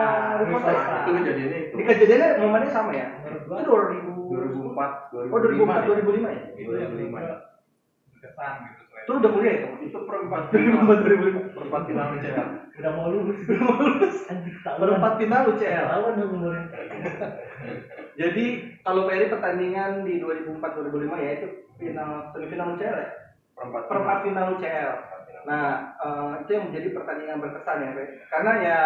[0.45, 0.71] Costa.
[1.03, 3.07] itu kejadiannya itu Di kejadiannya momennya sama ya?
[3.23, 6.41] Itu gue 2000 2004 Oh 2004 2005 ya?
[6.59, 7.35] itu yang 2005 menurut ya.
[7.39, 8.81] gue berkesan gitu.
[8.93, 9.67] Itu udah kuliah ya?
[9.79, 11.55] itu perempat 2004 2005.
[11.55, 13.37] perempat final UCL Udah mau lulus.
[13.47, 14.15] Udah mau lulus.
[14.59, 15.85] Perempat final UCL.
[15.87, 16.63] Ketahuan dong umurnya.
[18.13, 18.45] Jadi
[18.86, 21.47] kalau Peri pertandingan di 2004 2005 ya itu
[21.82, 23.10] final semifinal UCL ya?
[23.54, 24.91] perempat Perempat final UCL.
[25.43, 25.67] Nah,
[25.99, 28.04] eh, itu yang menjadi pertandingan berkesan ya, Pe.
[28.32, 28.78] Karena ya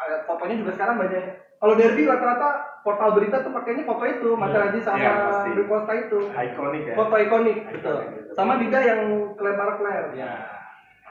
[0.00, 1.24] eh, fotonya juga sekarang banyak.
[1.60, 5.52] Kalau derby rata-rata portal berita tuh pakainya foto itu, Materazzi sama Iya.
[5.52, 6.18] Rui Costa itu.
[6.32, 7.96] ikonik ya Foto ikonik, betul.
[8.32, 9.00] Sama Dida yang
[9.36, 10.16] kelempar-kelempar.
[10.16, 10.40] Ya.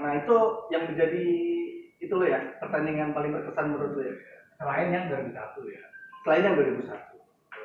[0.01, 0.37] Nah, itu
[0.73, 1.25] yang menjadi
[1.99, 4.13] itu loh ya, pertandingan paling berkesan menurut lo ya.
[4.57, 5.37] Selain yang 2001
[5.69, 5.81] ya.
[6.21, 6.89] Selain yang 2001.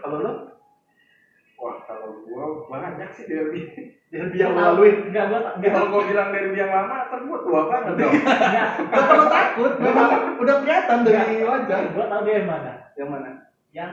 [0.05, 0.33] Kalau lo,
[1.57, 3.61] wah kalau gua banyak sih derby
[4.09, 4.91] derby yang lo lalui.
[5.09, 8.69] Enggak, gua kalau gua bilang derby yang lama ntar gua tua banget dong enggak.
[8.93, 11.79] Gak perlu takut, memang udah kelihatan dari wajah.
[11.93, 12.73] Gua tahu dia yang mana.
[12.95, 13.31] Yang mana?
[13.75, 13.93] Yang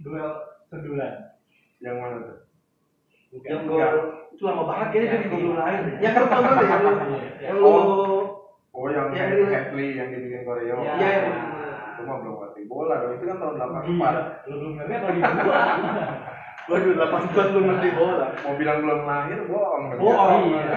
[0.00, 0.30] duel
[0.68, 1.14] sundulan.
[1.78, 2.38] yang mana tuh
[3.34, 3.48] Bukan.
[3.50, 3.94] Yang gol
[4.30, 5.80] itu lama banget kayaknya Yang jadi di- lain.
[5.98, 6.64] Yang tau nggak ya?
[6.64, 7.30] Yang Iya.
[7.44, 7.72] Yang lo
[8.74, 10.92] oh yang Yang Hadley yang dibikin koreo Iya.
[10.94, 11.26] Iya, yang
[11.94, 12.34] itu mah belum
[12.74, 14.10] bola dong itu kan tahun 84 Gila.
[14.44, 15.62] Lu belum ngerti apa gitu gua.
[16.64, 18.26] Waduh, 84 lu ngerti bola.
[18.36, 20.42] mau bilang belum lahir bohong Bohong.
[20.50, 20.76] Iya.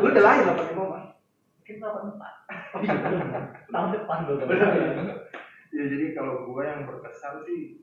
[0.00, 1.02] Lu udah lahir 85 mah.
[1.54, 2.32] Mungkin tahun depan.
[3.70, 4.36] Tahun depan gua.
[5.70, 7.82] ya jadi kalau gua yang berkesan sih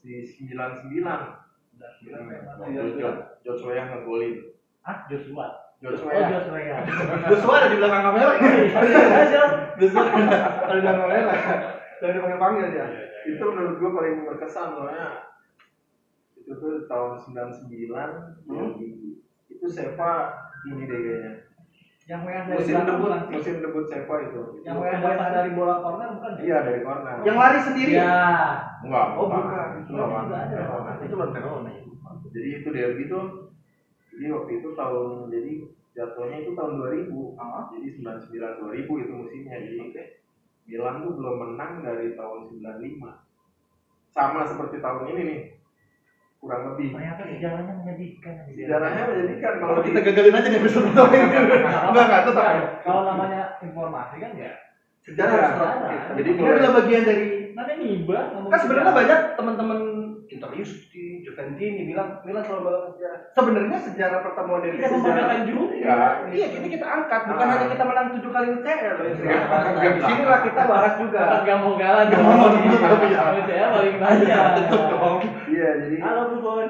[0.00, 1.00] di 99
[1.74, 2.60] Udah bilang kayak mana?
[2.60, 4.34] waktu Jo- Joshua yang ngegolin
[4.82, 5.46] Ah, Joshua.
[5.80, 6.76] Joshua Oh, Joshua ya.
[7.26, 8.32] Joshua ada di belakang kamera.
[9.74, 10.22] Joshua ada
[10.70, 11.32] di belakang kamera.
[12.04, 12.86] Jangan dipanggil panggil dia.
[13.24, 15.06] itu menurut gua paling berkesan soalnya
[16.36, 17.64] itu tuh tahun 99
[18.44, 18.76] Hmm?
[18.76, 19.16] di
[19.48, 20.36] itu Seva
[20.66, 21.32] ini deh kayaknya
[22.04, 23.32] Yang WA dari musim debut bukan sih?
[23.32, 26.32] musim debut Seva itu Yang WA dari dari bola corner bukan?
[26.34, 26.42] ya?
[26.42, 27.92] iya dari corner Yang lari sendiri.
[27.94, 28.12] Iya.
[28.82, 29.68] enggak Oh, bukan.
[29.80, 30.38] itu juga ada.
[31.00, 31.72] Itu lawan Verona.
[32.26, 33.24] jadi itu derby tuh
[34.10, 35.52] jadi waktu itu tahun jadi
[35.94, 37.72] jatuhnya itu tahun 2000 Ah.
[37.72, 39.78] jadi 99 2000 itu musimnya jadi
[40.64, 43.24] Milan tuh belum menang dari tahun 95
[44.14, 45.40] sama seperti tahun ini nih
[46.40, 48.32] kurang lebih Ternyata sejarahnya menyedihkan.
[48.52, 51.24] sejarahnya menjadikan kalau Kalau kita gagalin aja nih episode pertama ini.
[51.24, 52.44] Enggak, enggak, tetap.
[52.84, 54.52] Kalau namanya informasi kan ya.
[55.04, 55.68] Sejarah tetap.
[56.20, 57.72] Jadi ini adalah bagian dari Nanti
[58.02, 58.98] ngomong kan sebenarnya sejarah.
[58.98, 59.78] banyak teman-teman
[60.34, 63.18] Interiusti, Juventini bilang Milan selalu bawa sejarah.
[63.30, 65.74] Sebenarnya sejarah pertemuan dari Kita membanggakan juga.
[65.74, 65.94] Iya.
[66.26, 67.52] Iya, ini kita angkat, bukan Ah.
[67.54, 69.06] hanya kita menang tujuh kali UCL loh.
[69.06, 69.36] Iya.
[69.94, 71.22] Di sinilah kita bahas juga.
[71.40, 72.58] Gak mau kalah Gak mau kalah,
[73.04, 73.22] iya.
[73.44, 74.46] Saya paling banyak.
[74.58, 75.18] Tetep dong.
[75.46, 76.68] iya jadi Halo Bu Bon.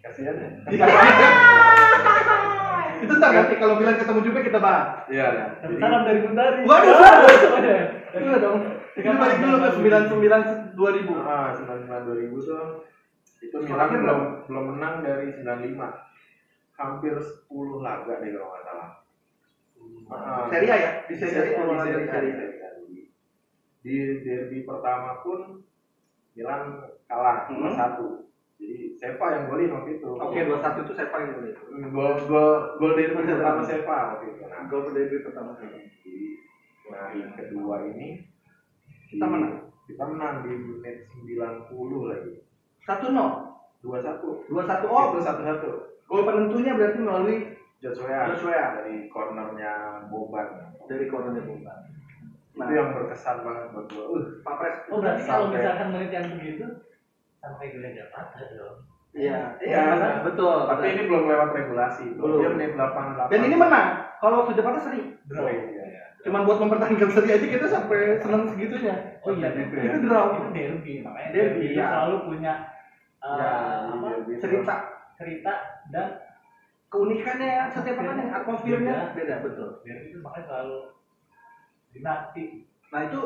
[0.00, 0.48] kasihan ya
[3.00, 5.08] Itu ntar nanti kalau bilang ketemu juga kita bahas.
[5.08, 6.60] iya ya jadi Salam dari Bundari.
[6.62, 6.94] Waduh.
[6.94, 7.80] Waduh.
[8.12, 8.60] Iya dong.
[9.00, 11.16] Kita balik dulu ke 99 2000.
[11.18, 12.64] ah 99 2000 tuh
[13.40, 15.80] itu Milan belum belum menang dari 95
[16.74, 18.88] hampir 10 laga deh kalau nggak salah
[20.10, 20.90] Ah, Seri A ya?
[21.06, 22.12] Di seri seri seri seri A.
[22.12, 22.68] A, di seri A.
[23.80, 25.64] di derby pertama pun
[26.32, 26.60] Milan
[27.06, 27.72] kalah Hmm.
[27.72, 28.28] 2-1
[28.60, 31.48] jadi Seva yang golin waktu itu Oke, 21 itu saya paling dulu.
[31.88, 35.80] gol gol gol derby pertama Seva waktu itu nah Gol debut pertama kali.
[35.96, 36.16] di
[36.86, 38.28] hari kedua ini
[39.10, 39.54] Kita menang.
[39.90, 42.34] kita menang di menit 90 lagi
[42.86, 43.50] 1-0.
[43.80, 45.70] 2-1 2-1 oh, itu satu-satu
[46.04, 47.36] gol penentunya berarti melalui
[47.80, 48.76] Joshua Joshua.
[48.76, 51.80] dari cornernya Boban dari cornernya Boban.
[52.60, 54.76] Nah, itu yang berkesan banget buat gue uh, Pak Pres.
[54.92, 56.66] Oh berarti kalau misalkan menit yang begitu
[57.40, 58.78] sampai gue Jakarta dong.
[59.10, 60.70] Iya, Iya, iya, betul.
[60.70, 60.94] tapi betul.
[60.94, 62.38] ini belum lewat regulasi Belum.
[62.46, 63.88] dia menit 88 Dan ini menang.
[64.22, 65.02] Kalau Sujakarta seri.
[65.26, 65.46] Draw.
[65.50, 66.04] Iya.
[66.20, 69.20] Cuman buat mempertahankan seri aja kita sampai senang segitunya.
[69.24, 69.92] Oh iya, Gitu itu ya.
[69.96, 70.26] Itu draw.
[70.36, 71.86] itu derby makanya Derby, derby, ya.
[71.88, 72.52] selalu punya
[73.20, 73.50] uh, Ya,
[73.88, 74.40] apa derby itu.
[74.44, 74.74] Cerita
[75.16, 75.52] cerita
[75.92, 76.06] dan
[76.88, 79.68] keunikannya setiap pertandingan atmosfernya beda betul.
[79.80, 80.78] derby itu makanya selalu
[81.90, 82.44] dinasti.
[82.90, 83.20] Nah itu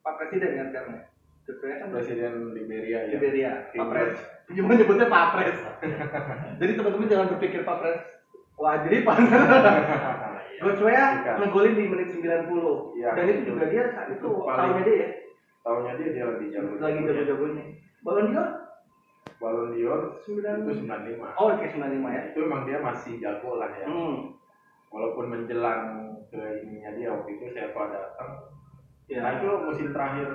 [0.00, 1.02] Pak Presiden kan sekarang ya.
[1.44, 4.16] Kan presiden Liberia ya Liberia, Pak Pres.
[4.48, 5.58] Gimana nyebutnya Pak Pres?
[6.60, 8.00] Jadi teman-teman jangan berpikir Pak Pres.
[8.56, 9.16] Wah jadi Pak.
[10.56, 11.34] Bukan.
[11.40, 12.94] ngegolin di menit 90.
[12.94, 13.10] Iya.
[13.12, 15.08] Dan itu juga dia saat itu Itu tahunnya dia ya.
[15.60, 17.64] tahunnya dia dia lagi jago Lagi jago-jagonya.
[18.00, 18.48] Balon d'Or
[19.34, 22.22] Ballon d'Or Sembilan- itu 95 Oh, kayak 95 ya.
[22.28, 24.36] itu emang dia masih jago lah ya Hmm.
[24.88, 25.82] walaupun menjelang
[26.28, 28.30] ke ininya dia waktu itu Seva datang
[29.04, 29.20] Ya.
[29.20, 30.28] nah itu musim terakhir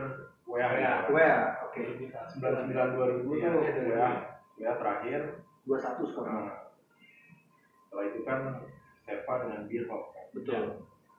[0.46, 1.82] WA ya Well, oke.
[2.34, 3.86] 99 2000 tuh Iya, iya, iya.
[3.88, 4.10] WA
[4.58, 5.20] ya terakhir
[5.64, 6.26] 2-1 skor.
[6.26, 6.70] nah,
[7.80, 8.40] setelah itu kan
[9.10, 10.64] Seva dengan Birhoff kan Betul.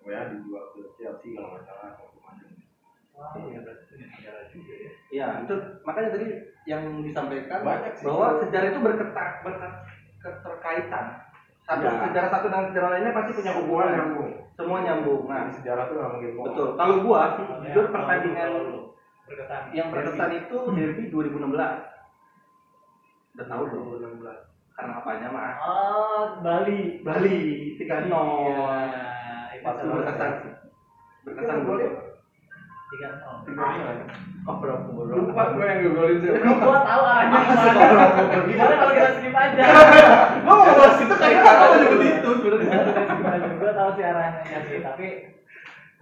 [0.07, 1.91] ya dijual ke Chelsea kalau nggak salah
[3.20, 3.61] ya punya
[4.09, 4.91] sejarah juga ya.
[5.12, 6.26] Iya, itu makanya tadi
[6.64, 8.05] yang disampaikan Banyak sih.
[8.09, 9.80] bahwa sejarah itu berketak berket-
[10.20, 11.05] keterkaitan.
[11.61, 12.01] Satu Iya.
[12.09, 13.93] sejarah satu dengan sejarah lainnya pasti punya semua hubungan.
[13.93, 15.22] nyambung Semua nyambung.
[15.28, 16.68] nah Nah, sejarah tuh nggak mungkin bohong betul.
[16.74, 18.49] Kalau gua sih Soalnya jujur kalau pertandingan
[19.28, 19.62] berkesan.
[19.70, 21.76] yang berkesan itu derby 2016.
[23.30, 24.49] Udah tahu dong 2016
[24.81, 25.53] karena apanya mah.
[25.61, 27.05] Oh, Bali.
[27.05, 27.37] Bali
[27.76, 28.09] 3-0.
[28.09, 30.53] Iya, itu berkesan sih.
[31.28, 31.76] Berkesan gue.
[32.91, 33.37] Tiga nol.
[33.47, 33.97] tiga nol
[34.49, 38.39] Oh, berapa lupa gue yang ngegolin siapa Gua tahu arahnya ke mana.
[38.49, 39.62] Gimana kalau kita skip aja?
[40.49, 43.49] Gua mau bahas itu kayak skip aja.
[43.61, 45.07] Gua tahu sih arahnya sih, tapi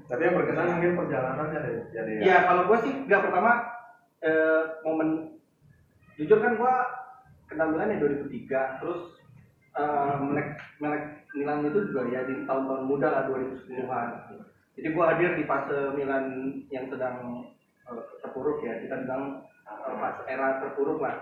[0.09, 3.53] tapi yang berkesan mungkin perjalanannya deh jadi ya Ya kalau gue sih nggak pertama
[4.25, 5.37] eh, momen
[6.17, 6.75] jujur kan gue
[7.49, 9.01] kenal Milan ya 2003 terus
[9.75, 11.05] eh, melek melek
[11.37, 14.09] Milan itu juga ya di tahun-tahun muda lah 2010-an.
[14.79, 16.25] Jadi gue hadir di fase Milan
[16.71, 17.45] yang sedang
[17.89, 21.17] eh, terpuruk ya kita bilang eh, fase era terpuruk lah.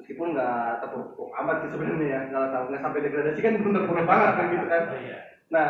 [0.00, 4.06] Meskipun nggak terpuruk amat sih sebenarnya ya nggak tahu nggak sampai degradasi kan belum terpuruk
[4.08, 4.82] banget kan gitu kan.
[4.88, 5.18] oh iya.
[5.52, 5.66] Nah,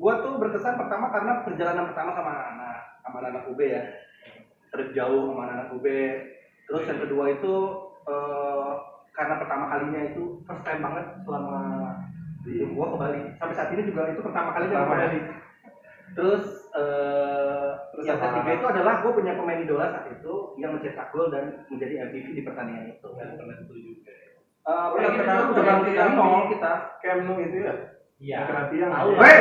[0.00, 3.82] gua tuh berkesan pertama karena perjalanan pertama sama anak, sama anak UB ya.
[4.70, 5.86] Terus jauh sama anak UB.
[6.70, 7.54] Terus yang kedua itu
[8.08, 8.72] eh,
[9.20, 11.60] karena pertama kalinya itu first time banget selama
[12.42, 13.20] hidup gua ke Bali.
[13.36, 15.04] Sampai saat ini juga itu pertama kalinya gua ke Pertama ya?
[15.06, 15.20] Bali.
[16.10, 18.26] Terus eh, Terus yang apa?
[18.32, 22.32] ketiga itu adalah gue punya pemain idola saat itu yang mencetak gol dan menjadi MVP
[22.32, 23.08] di pertandingan itu.
[23.12, 24.08] Dan pernah itu juga.
[24.08, 24.26] ya.
[24.62, 26.72] Eh, Oh, yang kita udah tiang nol di- kita.
[26.98, 27.74] Camp Nou itu ya
[28.18, 28.36] Iya.
[28.36, 28.90] Yang kena tiang.
[28.90, 29.38] Tahu Weh!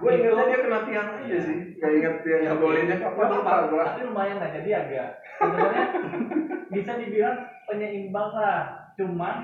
[0.00, 3.52] gue ingetnya Itu- dia kena tiang aja sih gak inget dia yang golinnya kapan lupa
[3.66, 5.84] gue tapi lumayan lah jadi agak sebenarnya
[6.68, 8.58] bisa dibilang penyeimbang lah
[9.00, 9.36] cuman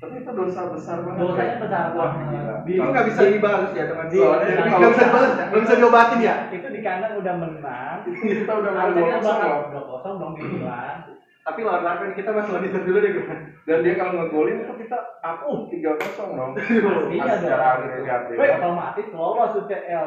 [0.00, 2.54] tapi itu dosa besar banget dosanya besar Wah, banget gila.
[2.64, 6.18] di, Itu nggak bisa dibalas ya dengan Soalnya Nggak bisa dibalas ya, nggak bisa diobatin
[6.22, 6.34] ya.
[6.48, 7.98] itu di kanan udah menang
[8.40, 10.96] kita udah harusnya gol kosong dua kosong dong di Milan
[11.40, 13.12] Tapi lawan Larven kita masih lanjut dulu deh
[13.60, 17.76] dan dia kalau ngegolin itu kita up tiga kosong dong Pastinya Pas secara dong.
[17.76, 20.04] agregat ya otomatis lolos UCL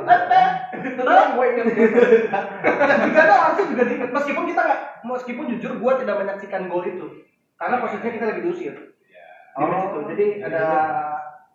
[0.74, 1.66] Tenang, gue inget
[2.89, 4.10] Dan juga ada langsung juga diinget.
[4.10, 7.06] Meskipun kita nggak, meskipun jujur gue tidak menyaksikan gol itu.
[7.56, 8.74] Karena posisinya kita lagi diusir.
[9.54, 9.99] Di match itu.
[10.10, 10.64] Jadi ada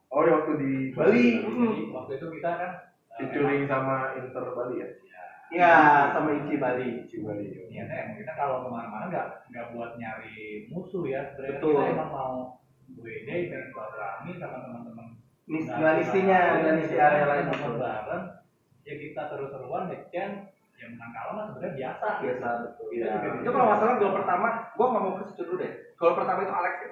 [0.08, 1.24] oh ya waktu di Bali.
[1.42, 4.88] Jadi waktu itu kita kan eh, featuring sama Inter Bali ya
[5.48, 5.72] ya
[6.12, 7.08] sama Ichi Bali.
[7.08, 8.20] Ci Bali Iya, Nek.
[8.20, 11.24] kita kalau ke mana-mana nggak nggak buat nyari musuh ya.
[11.32, 11.72] Sebenarnya Betul.
[11.72, 12.34] kita emang mau
[12.98, 15.06] WD pengen silaturahmi sama teman-teman.
[15.48, 16.12] Nis, Nah, kita-
[16.60, 17.46] Milanisti area lain
[17.80, 18.24] bareng.
[18.84, 20.32] Ya kita terus-terusan backend
[20.78, 22.06] ya menang kalah mah sebenarnya biasa.
[22.22, 22.86] Biasa betul.
[22.94, 23.10] Iya.
[23.42, 25.72] Itu kalau nggak salah gol pertama, gue nggak mau ke situ dulu deh.
[25.94, 26.88] Gol pertama itu Alex ya.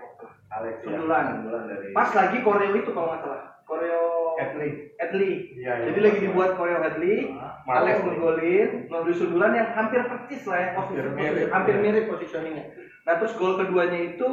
[0.49, 1.25] Alex ya Sundulan.
[1.33, 3.43] sundulan dari Pas lagi koreo itu kalau nggak salah.
[3.67, 4.03] Koreo
[4.37, 5.33] Edley Edley.
[5.59, 5.85] iya iya.
[5.91, 7.83] Jadi lagi dibuat koreo Hadley, Marco.
[7.83, 11.47] Alex ngegolin, melalui sundulan yang hampir persis lah ya posisi, Hampir posisi- mirip.
[11.51, 12.65] hampir mirip positioningnya.
[13.03, 14.29] Nah terus gol keduanya itu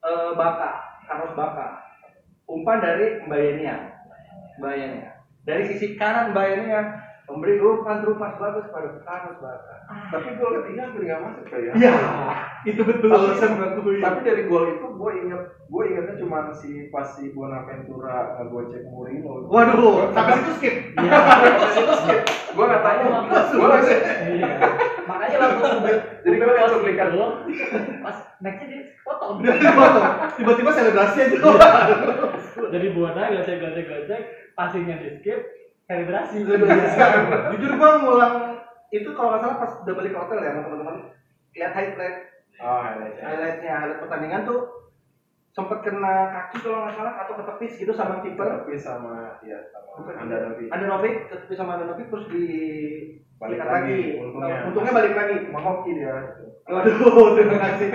[0.00, 0.70] eh, Baka,
[1.04, 1.76] Carlos Baka,
[2.48, 4.00] umpan dari Mbayenia,
[4.56, 5.12] Mbayenia.
[5.44, 6.80] Dari sisi kanan Mbayenia
[7.30, 9.74] memberi umpan terupas bagus pada Carlos Baka.
[10.08, 11.92] tapi gol ketiga hampir nggak masuk kayak Iya,
[12.64, 13.08] itu betul.
[13.08, 13.98] Tapi- saya mengakui.
[13.98, 19.46] tapi dari gol itu gue inget gue ingetnya cuma si pas si Bonaventura ngegocek Mourinho
[19.46, 20.74] Waduh, sampai situ skip.
[20.92, 21.18] Iya.
[22.50, 22.98] gue nggak tahu
[23.52, 24.00] gue langsung
[24.30, 24.50] Iya.
[25.02, 25.70] Makanya langsung
[26.22, 27.08] Jadi gua lihat cuplikan.
[27.10, 27.26] dulu.
[28.00, 29.42] Pas nextnya dia potong.
[30.32, 31.36] Tiba-tiba selebrasi aja.
[32.70, 34.22] Jadi buat aja gocek gocek gocek,
[34.52, 35.40] passingnya di skip,
[35.90, 36.46] kalibrasi.
[36.46, 38.34] Jujur gua ngulang.
[38.94, 40.96] Itu kalau nggak salah pas udah balik ke hotel ya sama teman-teman.
[41.58, 42.16] Lihat highlight.
[42.62, 43.72] Oh highlightnya highlightnya.
[43.74, 44.60] Highlight pertandingan tuh
[45.50, 50.14] sempat kena kaki kalau nggak salah atau ketepis gitu sama kiper tapi sama ya sama
[50.14, 52.46] anda nanti Andanovic ketepis sama Andanovic terus di
[53.42, 54.52] balik sikat lagi untungnya.
[54.52, 55.36] Nah, untungnya balik lagi.
[55.48, 56.12] Menghoki dia.
[56.68, 57.88] Waduh, terima kasih.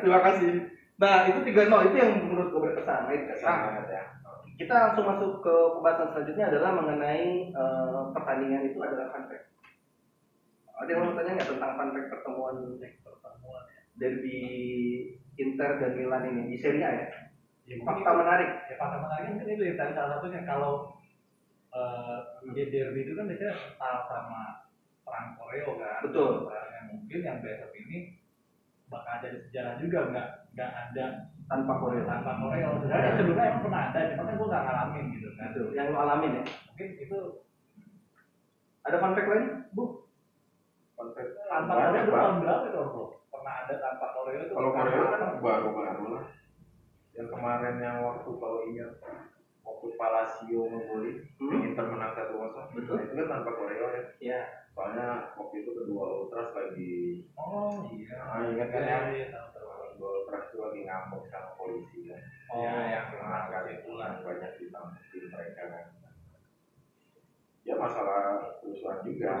[0.00, 0.50] terima kasih.
[0.96, 3.12] Nah, itu 3-0 itu yang menurut gue berkesan.
[3.12, 4.02] Kesan banget ya
[4.60, 9.48] kita langsung masuk ke pembahasan selanjutnya adalah mengenai eh, pertandingan itu adalah fun fact.
[10.80, 13.80] Ada yang mau tanya nggak tentang fun fact pertemuan Pertemuan ya.
[13.96, 14.40] derby
[15.40, 17.06] Inter dan Milan ini di Serie A ya?
[17.64, 18.50] Ya, Fakta menarik.
[18.68, 20.72] ya fakta menarik kan itu ya tadi salah satunya kalau
[21.70, 22.18] eh
[22.52, 24.42] di derby itu kan biasanya kental sama
[25.06, 26.50] perang koreo kan Betul.
[26.50, 28.18] perang yang mungkin yang besok ini
[28.90, 31.06] bakal jadi sejarah juga nggak nggak ada
[31.50, 32.06] Tanpa Korea.
[32.06, 35.86] tanpa koreo sebenarnya sebelumnya emang pernah ada cuma kan gue nggak ngalamin gitu kan yang
[35.90, 36.42] lo alamin ya.
[36.64, 37.18] mungkin itu
[38.80, 39.46] Ada fun fact lain?
[39.70, 39.84] Bu,
[40.94, 44.70] konsep tanpa banyak koreo itu tahun berapa itu bro pernah ada tanpa koreo itu kalau
[44.70, 46.24] Korea kan baru baru lah
[47.10, 48.90] yang kemarin yang waktu kalau ingat
[49.60, 51.64] waktu Palacio ngegolin Hmm.
[51.64, 53.00] Inter menang satu kosong Betul.
[53.00, 54.40] itu kan tanpa koreo ya Ya.
[54.70, 58.14] soalnya waktu itu kedua ultras lagi Oh iya.
[58.22, 59.26] ah, ingat kan ya Iya,
[60.02, 62.20] ultras itu lagi ngamuk sama polisi kan
[62.50, 65.84] Oh, yang menang kemarin kali itu pulang banyak ditangkapin mereka kan
[67.60, 68.18] ya masalah
[68.58, 69.32] kerusuhan juga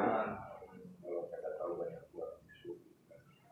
[1.00, 2.76] kalau mereka tahu banyak buat musuh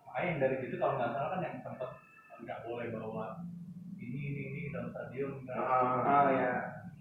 [0.04, 1.90] Makanya dari situ kalau nggak salah kan yang sempat
[2.38, 3.26] nggak boleh bawa
[3.98, 6.52] ini ini ini dalam stadion nggak Ah, Ah ya.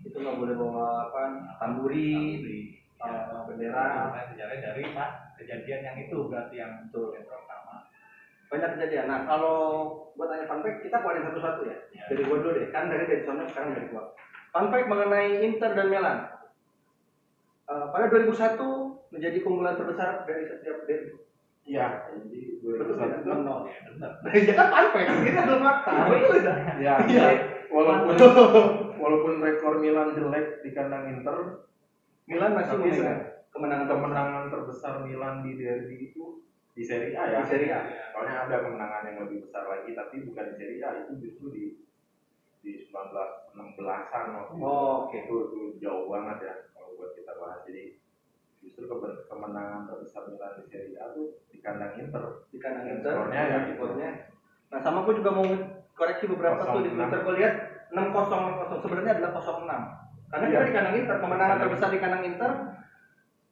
[0.02, 1.22] Itu nggak boleh bawa apa?
[1.60, 2.60] Tamburi, Tamburi.
[2.98, 3.76] eh, bendera.
[3.78, 7.14] Nah, makanya sejarahnya dari pas kejadian yang itu berarti yang Betul.
[7.14, 7.26] yang.
[8.48, 9.06] Banyak kejadian.
[9.08, 9.58] Nah kalau
[10.16, 11.78] gua tanya fun fact, kita keluarin satu-satu ya.
[11.92, 12.04] Ya.
[12.08, 12.68] Dari gua dulu deh.
[12.72, 14.16] Kan dari dari sana sekarang dari gua.
[14.50, 16.18] Fun fact mengenai Inter dan Milan.
[17.68, 21.20] Eh, pada 2001 menjadi keunggulan terbesar dari setiap derby.
[21.68, 23.20] iya jadi Betul 2001 tidak?
[23.28, 23.60] tuh Nol.
[23.68, 24.12] Ya benar.
[24.32, 25.92] Ya kan fun fact, ini adalah fakta.
[26.08, 26.58] Betul tidak?
[26.80, 27.28] ya Iya.
[27.68, 28.16] walaupun
[28.96, 31.68] walaupun rekor Milan jelek di kandang Inter
[32.24, 33.20] Milan masih Tapi memegang
[33.52, 36.40] kemenangan kemenangan terbesar Milan di derby itu
[36.78, 37.82] di Serie A ya di Serie A.
[38.14, 41.64] soalnya ada kemenangan yang lebih besar lagi tapi bukan di Serie A itu justru di
[42.62, 44.54] di 1916-an waktu.
[44.60, 45.18] Oh, oke.
[45.18, 47.96] itu itu jauh banget ya kalau buat kita bahas jadi
[48.60, 52.94] justru ke- kemenangan terbesar Milan di Serie A tuh di kandang Inter di kandang Dan
[53.00, 53.12] Inter.
[53.14, 54.10] skornya ya skornya.
[54.68, 55.48] Nah sama aku juga mau
[55.94, 56.98] koreksi beberapa tuh di 06.
[57.00, 57.54] Twitter gue lihat
[57.88, 59.72] 6-0 sebenarnya adalah 0-6
[60.28, 60.52] karena Iya.
[60.52, 62.52] kita di kandang Inter kemenangan Kandang terbesar di kandang Inter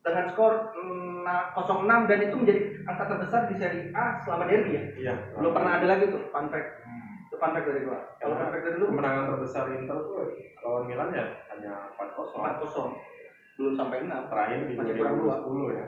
[0.03, 4.71] dengan skor mm, nah, 0-6 dan itu menjadi angka terbesar di Serie A selama derby
[4.73, 4.83] ya?
[4.95, 5.13] Iya.
[5.35, 6.69] Belum pernah ada lagi tuh fun fact.
[6.81, 7.25] Hmm.
[7.25, 7.99] itu fun fact dari gua.
[8.17, 8.85] Kalau fun fact dari lu?
[8.89, 10.29] Kemenangan terbesar Inter tuh
[10.61, 13.13] lawan Milan ya hanya 4-0 4-0
[13.55, 15.35] belum sampai 6 terakhir di Masih kurang dua.
[15.47, 15.85] 2010 ya.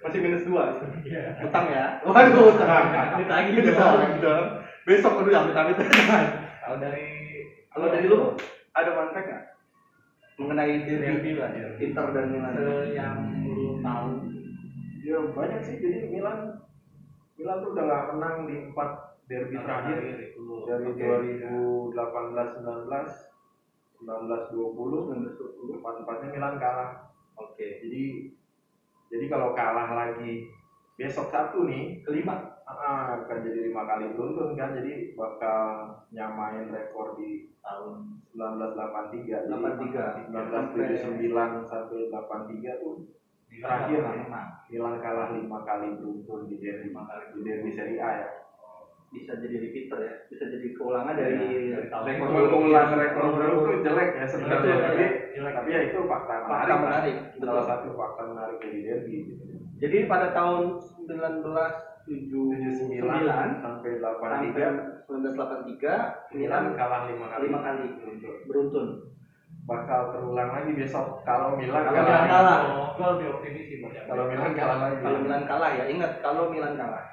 [0.00, 1.24] Masih minus 2 Iya.
[1.44, 1.84] utang ya?
[2.08, 2.84] Waduh utang.
[3.20, 4.46] Ditagih Ditagih dong.
[4.84, 5.76] besok aduh ya amit amit
[6.60, 7.04] Kalau dari
[7.68, 8.32] Kalau dari lu
[8.72, 9.42] ada fun fact nggak?
[10.34, 11.30] Mengenai derby.
[11.78, 12.52] Inter dan Milan?
[12.90, 13.16] Yang
[13.46, 14.33] lu tahu
[15.04, 16.56] ya banyak sih jadi Milan
[17.36, 18.90] Milan tuh udah nggak menang di empat
[19.28, 20.00] derby terakhir
[20.32, 20.64] itu.
[20.64, 21.04] dari Oke.
[21.92, 22.88] 2018 19
[24.00, 24.08] 19
[24.52, 26.90] 20 empat empatnya Milan kalah
[27.36, 27.84] Oke.
[27.84, 28.32] jadi
[29.12, 30.48] jadi kalau kalah lagi
[30.96, 32.56] besok satu nih Kelima.
[32.64, 35.84] ah, akan jadi lima kali beruntun kan jadi bakal
[36.16, 40.80] nyamain rekor di tahun 1983 83.
[40.80, 43.04] jadi 1979 sampai 83 tuh
[43.62, 44.02] Terakhir.
[44.02, 48.26] menang Milan kalah lima kali beruntun di derby lima kali di derby Serie A ya
[49.14, 50.26] Bisa jadi repeater ya.
[50.26, 52.18] Bisa jadi keulangan dari Iya, dari tahun
[52.98, 55.06] rekor baru itu jelek ya sebenarnya tapi
[55.38, 55.54] Jelek.
[55.54, 57.14] tapi ya itu fakta menarik menarik.
[57.38, 59.54] Salah satu fakta menarik dari derby gitu.
[59.78, 62.10] Jadi pada tahun 1979
[63.62, 67.86] sampai sampai 83 1983 Milan kalah lima kali lima kali
[68.50, 69.14] beruntun.
[69.64, 72.58] Bakal terulang lagi besok kalau Milan Kalau kalah Milan kalah.
[72.68, 76.44] Oh, gol dioptimisi buat yang kalau Milan kalah lagi Kalau Milan kalah ya ingat kalau
[76.48, 77.04] Milan kalah.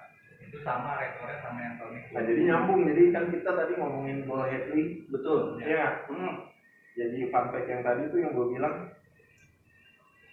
[0.41, 4.17] itu sama rekornya sama yang tahun itu nah jadi nyambung jadi kan kita tadi ngomongin
[4.25, 5.55] gol Hadley Betul.
[5.57, 6.43] ya Hmm.
[6.91, 8.91] jadi fun fact yang tadi tuh yang gue bilang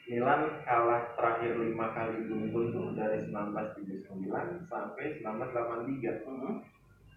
[0.05, 4.27] Milan kalah terakhir lima kali beruntun tuh dari 1979
[4.67, 6.67] sampai 1983 Hmm.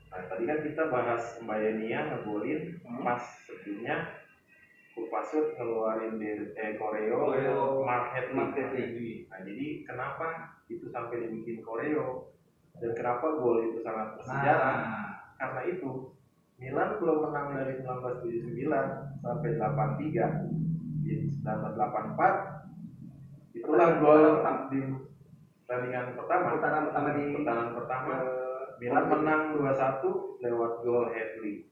[0.05, 3.01] Nah tadi kan kita bahas Mbayania ngegolin Hmm.
[3.01, 3.97] pas sebelumnya
[4.91, 7.59] Kupasut ngeluarin di eh, koreo, Koreo.
[7.87, 8.35] Mark Hadley.
[8.35, 9.23] Mark Hadley.
[9.31, 10.27] Nah jadi kenapa
[10.67, 12.31] itu sampai dibikin koreo
[12.79, 14.75] dan kenapa gol itu sangat bersejarah?
[14.83, 16.11] nah Karena itu
[16.61, 24.79] Milan belum menang dari 1979 sampai 83 di 1984 itulah gol di
[25.65, 28.13] pertandingan pertama Putaran pertama di pertandingan pertama
[28.77, 31.65] Milan menang 2-1 lewat gol Hadley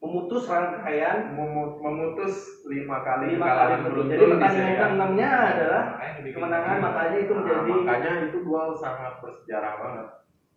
[0.00, 4.80] memutus rangkaian Memu- memutus lima kali lima kali beruntun Jadi di pertandingan Serie A.
[4.80, 10.06] keenamnya adalah makanya kemenangan makanya itu Nah, menjadi makanya itu gol sangat bersejarah banget.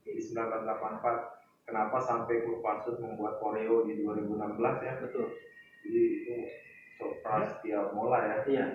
[0.03, 2.63] Di 1984 kenapa sampai klub
[2.99, 4.93] membuat koreo di 2016 ya?
[4.99, 5.27] Betul.
[5.83, 6.35] jadi itu
[6.95, 8.37] surprise tiap mulai ya.
[8.47, 8.65] Iya.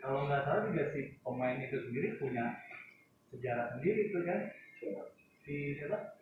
[0.00, 2.56] kalau nggak salah juga si pemain itu sendiri punya
[3.28, 4.40] sejarah sendiri itu kan?
[5.44, 6.16] Si siapa?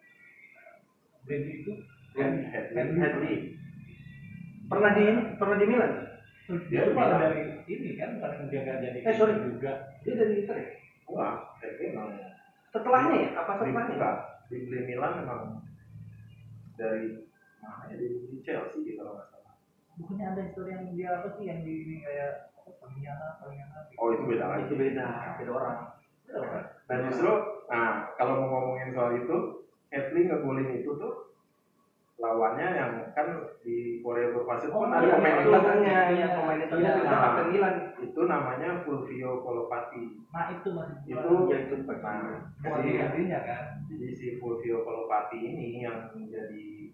[1.23, 1.73] Brandy itu?
[2.19, 3.55] Hadley.
[4.69, 5.05] Pernah di
[5.37, 5.93] pernah di Milan?
[6.69, 7.21] Dia malah Milan.
[7.25, 9.35] dari ini kan bukan dia nggak jadi Eh, sorry.
[9.45, 10.69] juga Dia dari Inter ya?
[11.09, 12.09] wah Hadley memang
[12.69, 13.29] Setelahnya ya?
[13.35, 13.95] Apa di, setelahnya?
[13.97, 14.17] enggak,
[14.49, 15.41] dibeli Milan memang
[16.77, 17.05] dari
[17.59, 19.55] mana ya di, di Chelsea gitu kalau nggak salah
[19.99, 23.99] bukannya ada histori yang dia apa sih yang di ini kayak apa pengkhianat pengkhianat gitu.
[23.99, 25.07] oh itu beda lagi Itu beda,
[25.43, 25.79] beda orang.
[26.23, 26.65] Betul kan?
[26.87, 27.33] Dan justru,
[27.67, 29.37] nah kalau mau ngomongin soal itu,
[29.89, 31.28] Hadley ngegolin itu tuh
[32.19, 33.31] lawannya yang kan
[33.63, 36.91] di Korea berpasir Oh, pun ada iya, pemain iya, Inter iya, iya, pemain Inter Iya.
[36.99, 37.75] itu kapten Milan.
[37.99, 41.15] itu namanya Fulvio Colopati nah itu masih itu
[41.47, 46.91] Ya itu nah bukan jadi, gantinya kan jadi si Fulvio Colopati ini yang menjadi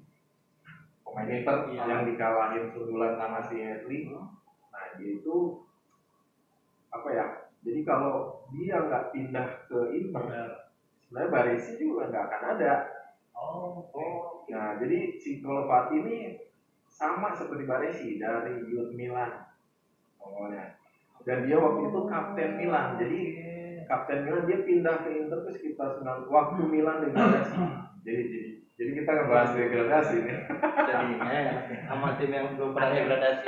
[1.00, 1.82] pemain Inter Iya.
[1.88, 4.12] yang dikalahin sundulan sama si Edli
[4.68, 5.36] nah dia itu
[6.92, 7.26] apa ya
[7.64, 10.48] jadi kalau dia nggak pindah ke Inter Benar.
[11.00, 12.72] sebenarnya Baresi juga nggak akan ada
[13.44, 16.36] oh Oh, Nah, jadi si Kolovati ini
[16.86, 19.44] sama seperti Baresi dari Youth Milan
[20.20, 20.78] pokoknya.
[21.24, 23.00] Dan dia waktu itu kapten Milan.
[23.00, 23.20] Jadi
[23.88, 27.56] kapten Milan dia pindah ke Inter itu sekitar 9 waktu Milan degradasi.
[28.04, 30.38] jadi jadi jadi kita ngebahas degradasi nih.
[30.84, 31.40] jadinya
[31.88, 33.44] sama tim yang belum pernah degradasi.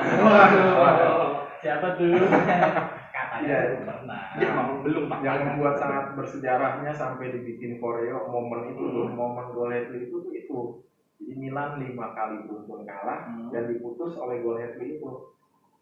[0.81, 1.19] Waduh.
[1.61, 2.15] siapa tuh
[3.37, 3.61] katanya Iya.
[3.67, 4.21] belum pernah
[4.55, 5.19] mau belum Pak.
[5.21, 9.13] Yang membuat sangat bersejarahnya sampai dibikin koreo momen itu Hmm.
[9.13, 10.61] momen gol itu tuh itu.
[11.17, 13.49] Jadi Milan lima kali beruntun kalah Hmm.
[13.51, 15.11] dan diputus oleh gol Hetli itu.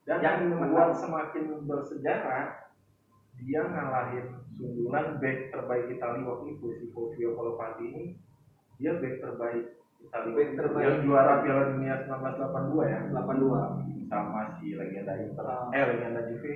[0.04, 2.68] Dan Yang membuat semakin bersejarah,
[3.36, 8.04] dia ngalahin sundulan back terbaik Italia waktu itu si Fulvio Colopati ini.
[8.76, 9.64] Dia back terbaik
[9.98, 10.58] Italia Back itu.
[10.60, 10.84] terbaik.
[10.84, 13.60] yang juara Piala Dunia 1982 ya 82.
[14.04, 15.72] sama si legenda Inter Ah.
[15.72, 16.52] eh legenda Juve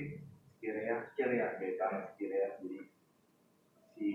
[0.59, 1.55] Skirea Skirea.
[1.63, 2.83] Gaetano Skirea jadi
[3.95, 4.11] si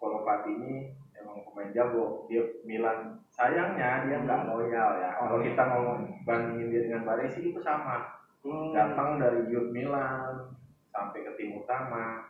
[0.00, 0.88] Colopati ini
[1.20, 2.24] emang pemain jago.
[2.32, 5.20] Dia Milan sayangnya dia nggak loyal ya.
[5.20, 8.16] Kalau kita mau bandingin dia dengan Baresi itu sama.
[8.44, 8.76] Hmm.
[8.76, 10.52] datang dari youth Milan
[10.92, 12.28] sampai ke tim utama.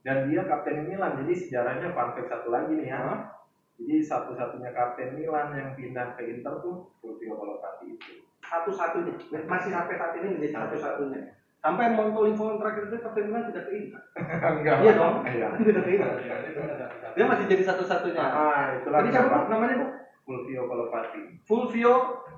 [0.00, 3.28] Dan dia kapten Milan jadi sejarahnya fact satu lagi nih ya.
[3.76, 8.24] Jadi satu-satunya kapten Milan yang pindah ke Inter tuh Fulvio Colopati itu.
[8.40, 9.12] Satu-satunya.
[9.44, 11.41] Masih sampai saat ini menjadi satu-satunya.
[11.62, 14.02] Sampai Montolivo yang terakhir itu Milan tidak ke Inter.
[14.58, 15.14] enggak Iya dong.
[15.24, 16.10] iya Tidak ke Inter.
[16.18, 16.86] Iya.
[17.14, 18.18] Dia masih jadi satu-satunya.
[18.18, 19.86] ah itulah Tadi siapa namanya Bu?
[20.22, 21.94] Fulvio Colopati Fulvio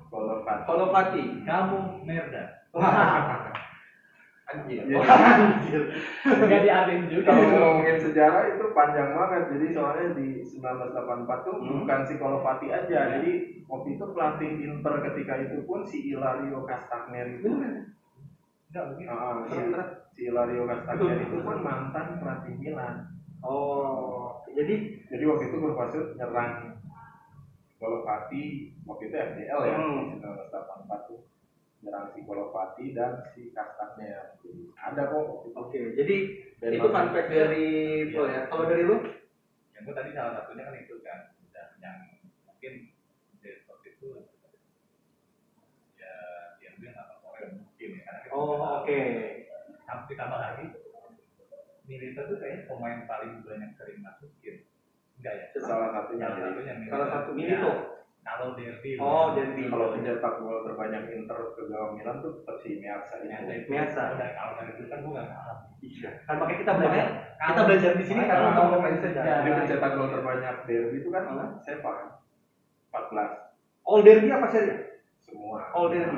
[0.09, 1.23] Colopati Colopati.
[1.41, 2.43] kamu merda
[2.75, 3.49] Wah.
[4.45, 4.85] Anjir.
[4.85, 5.01] Iya.
[5.01, 5.81] Anjir.
[6.23, 10.93] nggak diartiin juga kalau ngomongin sejarah itu panjang banget jadi soalnya di 1984
[11.41, 11.81] tuh Hmm.
[11.81, 13.33] bukan si Colopati aja jadi
[13.65, 17.49] waktu itu pelatih Inter ketika itu pun si Ilario Castagner itu
[18.75, 18.83] Bener.
[18.83, 22.95] nggak mungkin Ah, si, Terus, si Ilario Castagner itu pun mantan pelatih Milan
[23.39, 26.75] Oh, jadi jadi waktu itu bermaksud nyerang
[27.75, 28.43] Colopati
[28.83, 29.99] waktu itu FDL ya Hmm.
[30.09, 31.19] di 1984 tuh
[31.79, 35.79] nyerang si Colopati dan si Castagner Jadi, ada kok oke.
[35.93, 36.15] Jadi
[36.57, 37.67] Dan itu fun fact dari
[38.09, 38.41] Flo ya.
[38.45, 38.97] Kalau dari lu?
[39.69, 41.97] yang gue tadi salah satunya kan itu kan udah yang
[42.41, 42.73] mungkin
[43.37, 44.07] dari waktu itu
[45.93, 46.13] ya
[46.57, 49.01] dia bilang apa Korea mungkin ya karena kita Oh, oke.
[49.81, 50.65] Tapi tambah lagi
[51.85, 54.65] militer tuh kayaknya pemain paling banyak sering masukin
[55.15, 56.73] enggak ya salah satunya salah satunya.
[56.89, 57.71] Salah satu Ya, Milito.
[58.25, 59.69] kalau derby Oh, derby.
[59.69, 62.81] kalau pencetak gol terbanyak Inter ke gawang Milan tuh tetap si
[63.53, 63.69] itu.
[63.69, 64.01] Biasa.
[64.11, 66.09] Udah, kalau dari itu kan gue nggak paham Iya.
[66.25, 67.05] Kan makanya kita belajar.
[67.37, 69.21] Kita belajar di sini karena kalau untuk pemain sejarah.
[69.21, 71.23] Jadi sejarah pencetak gol terbanyak derby itu kan?
[71.61, 72.07] Seva kan?
[72.89, 73.29] 14
[73.85, 74.73] All derby apa seri?
[75.21, 75.61] semua.
[75.71, 76.17] All derby.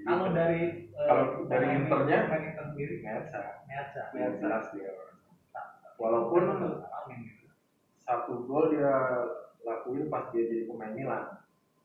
[0.00, 0.62] Kalau dari
[1.06, 2.18] Kalau dari Internya?
[2.28, 3.14] Inter sendiri dia.
[6.00, 6.42] Walaupun
[6.80, 7.46] Alamin gitu.
[8.00, 8.90] satu gol dia
[9.60, 11.24] lakuin pas dia jadi pemain Milan.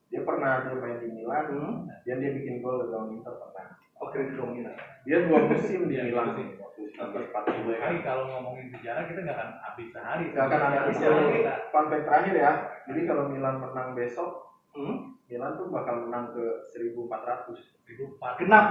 [0.07, 1.75] Dia pernah dia main di Milan, Hmm.
[2.07, 3.75] dan dia bikin gol ke gawang Inter pernah.
[3.99, 4.71] Oke, di Domina.
[5.03, 7.89] Dia dua musim di Iya, Milan waktu 1942 kan.
[7.91, 10.25] Kali kalau ngomongin sejarah kita nggak akan habis sehari.
[10.31, 11.53] Gak akan ada istilah ini kita.
[11.69, 12.51] fun fact terakhir ya.
[12.87, 14.29] Jadi kalau Milan menang besok,
[14.75, 15.14] Hmm.
[15.25, 18.65] Milan tuh bakal menang ke 1400 1400 Genap.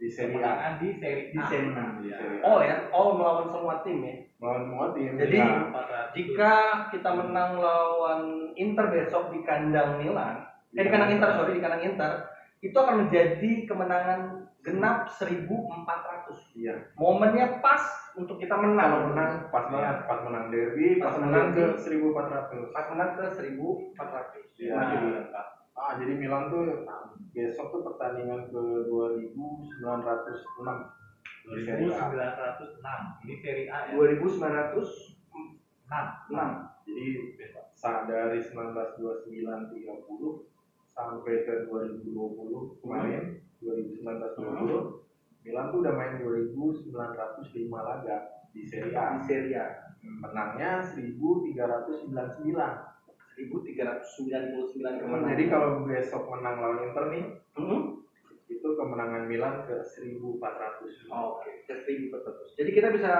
[0.00, 0.80] di Serie A.
[0.80, 1.44] di seri Di A.
[1.44, 2.16] Di Iya.
[2.16, 2.42] Serie A.
[2.42, 4.16] All ya, all melawan semua tim ya.
[4.40, 5.12] Melawan semua tim.
[5.14, 5.68] Jadi, Iya.
[5.68, 6.16] 400.
[6.16, 6.52] Jika
[6.88, 8.22] kita menang lawan
[8.56, 10.40] Inter besok di kandang Milan,
[10.72, 12.12] eh di kandang Inter sorry di kandang Inter,
[12.60, 14.20] itu akan menjadi kemenangan
[14.60, 16.36] genap 1400.
[16.52, 16.76] iya.
[16.96, 17.80] Momennya pas
[18.12, 18.88] untuk kita menang.
[18.88, 22.72] Kalau menang pas banget, pas menang derby, pas, Pas menang ke menang 1400.
[22.72, 24.44] pas menang ke 1400.
[24.56, 24.72] Iya.
[24.76, 26.82] Nah, ah, jadi Milan tuh
[27.30, 29.78] besok tuh pertandingan ke 2906
[31.50, 32.14] di Serie A.
[32.14, 35.18] 2906 ini seri A ya 2906.
[35.90, 36.30] 6
[36.86, 37.34] Jadi
[37.74, 40.46] saat dari 1929 30
[40.90, 45.00] sampai ke 2020 kemarin 2019 2020
[45.40, 46.92] Milan tuh udah main 2905
[47.72, 49.16] laga di Serie A.
[49.16, 49.88] di Serie A.
[50.00, 52.89] Menangnya 1399.
[53.48, 55.30] 1399 kemenangan.
[55.32, 57.24] Jadi kalau besok menang lawan Inter nih,
[57.56, 58.00] Hmm?
[58.50, 61.06] itu kemenangan Milan ke 1400.
[61.08, 62.58] Oke, ke 1400.
[62.58, 63.12] Jadi kita bisa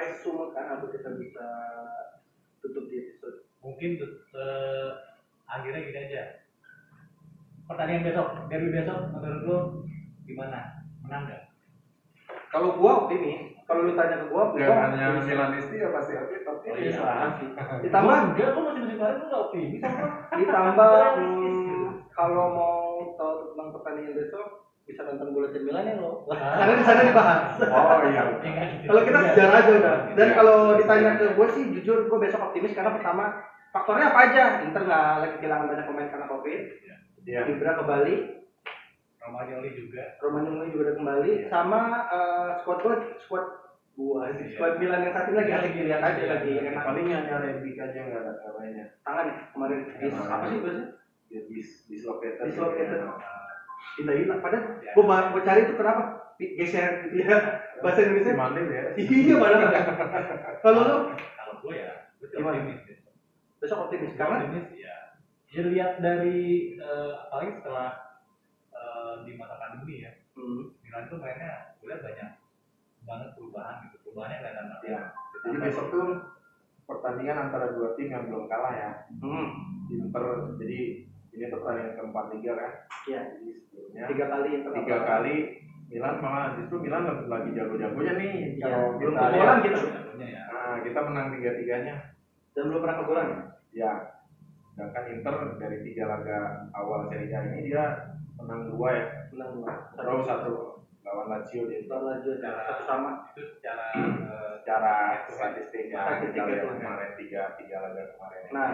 [0.00, 1.46] resume kan atau kita bisa
[2.64, 3.44] tutup di episode.
[3.60, 4.88] mungkin eh,
[5.44, 6.22] akhirnya gini aja
[7.68, 9.58] pertandingan besok, derby besok menurut lu
[10.24, 10.80] gimana?
[11.04, 11.42] Menang nggak?
[12.48, 15.22] Kalau gua optimis, kalau lu tanya ke gua, Ya gua hanya.
[15.22, 16.98] Milanisti ya pasti optimis Oh, iya.
[16.98, 17.30] lah.
[17.78, 20.06] Ditambah enggak, kok masih musim kemarin nggak optimis apa?
[20.34, 20.90] ditambah
[21.22, 22.82] hmm, kalau mau
[23.14, 24.46] tahu tentang pertandingan besok
[24.82, 26.26] bisa nonton bola Milan ya lo.
[26.26, 27.54] Karena di sana dibahas.
[27.62, 28.22] Oh iya.
[28.90, 29.96] Kalau kita sejarah aja udah.
[30.18, 30.34] Dan Iya.
[30.34, 33.38] kalau ditanya ke gue sih jujur gue besok optimis karena pertama
[33.70, 34.44] faktornya apa aja?
[34.66, 36.60] Inter nggak lagi kehilangan banyak pemain karena covid.
[37.22, 37.40] Iya.
[37.46, 38.14] Ibra ke Bali,
[39.30, 40.02] Romagnoli juga.
[40.18, 43.46] Romagnoli juga udah kembali, sama eh, squad gue squad
[43.94, 47.76] gua sih squad Milan yang satu lagi lagi lihat aja lagi enak Paling hanya Rebic
[47.76, 48.86] aja nggak ada lainnya.
[49.04, 50.86] tangan ya kemarin Dis, apa sih bahasanya?
[51.28, 52.42] Ya dis dislocated.
[52.48, 52.98] Dislocated.
[53.02, 53.12] Ya.
[54.00, 54.40] Hilang.
[54.40, 56.02] Padahal gue gue cari itu kenapa
[56.40, 57.36] geser ya
[57.84, 58.32] bahasa Indonesia.
[58.32, 58.82] Mandil ya.
[58.96, 59.68] Iya padahal.
[60.64, 61.92] Kalau lu Kalau gue ya,
[62.24, 62.56] Gimana?
[62.56, 62.80] optimis.
[62.88, 62.96] ya.
[63.60, 64.96] besok optimis karena optimis ya.
[65.50, 66.40] Ya lihat dari
[66.78, 68.09] eh, apalagi setelah
[68.80, 71.28] eh, di masa pandemi ya, hmm, Milan tuh gue
[71.84, 72.30] lihat banyak
[73.04, 73.96] banget perubahan gitu.
[74.08, 74.88] Perubahannya kelihatan banget.
[74.88, 75.00] Ya.
[75.40, 76.06] Jadi besok tuh
[76.84, 78.90] pertandingan antara dua tim yang belum kalah ya.
[79.22, 79.46] hmm,
[79.90, 80.24] Inter
[80.58, 80.80] jadi
[81.30, 82.72] ini tuh pertandingan keempat liga kan.
[83.06, 83.20] Iya.
[83.36, 85.34] Jadi sebelumnya tiga kali Inter tiga kali
[85.90, 88.34] Milan malah justru Milan lagi jago-jagonya nih.
[88.58, 89.78] Iya, Kalau belum lihat, gitu.
[89.82, 90.42] Sebenarnya ya.
[90.46, 91.94] Nah, kita menang tiga-tiganya.
[92.54, 93.30] Dan belum pernah kebobolan.
[93.74, 93.92] Ya.
[94.70, 96.38] Sedangkan Inter dari tiga laga
[96.78, 98.09] awal Serie A ini dia
[98.44, 99.04] menang dua ya.
[99.34, 99.72] Menang dua.
[99.96, 100.52] Draw satu
[101.00, 101.84] lawan Lazio dia.
[101.88, 103.10] Lawan Lazio satu sama.
[103.34, 108.42] Itu secara eh, Secara statistik ya, kita lihat kemarin tiga tiga laga kemarin.
[108.52, 108.70] Nah,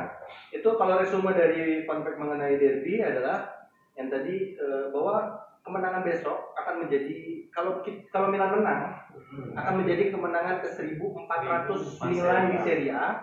[0.51, 6.87] Itu kalau resume dari fact mengenai derby adalah yang tadi eh, bahwa kemenangan besok akan
[6.87, 9.57] menjadi kalau kalau Milan menang Hmm.
[9.59, 13.17] akan menjadi kemenangan ke 1409 di Serie A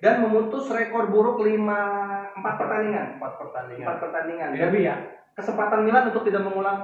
[0.00, 3.06] dan memutus rekor buruk 5 4 pertandingan.
[3.20, 3.86] empat pertandingan.
[3.86, 4.48] 4 pertandingan.
[4.56, 4.96] Derby ya.
[5.34, 6.80] Kesempatan Milan untuk tidak mengulang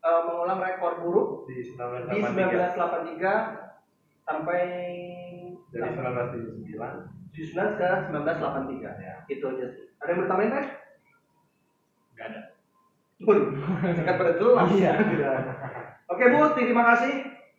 [0.00, 3.20] eh, mengulang rekor buruk di di 1983
[4.24, 4.60] 1983 sampai
[5.68, 6.72] dari 1979
[7.34, 9.14] 79 ke 1983 ya.
[9.28, 10.64] itu aja sih ada yang bertambahin kan?
[12.14, 12.40] Enggak ada.
[13.24, 13.46] Waduh,
[13.96, 14.68] singkat pada jelas.
[14.76, 14.92] Iya.
[16.12, 17.14] Oke Bu, terima kasih.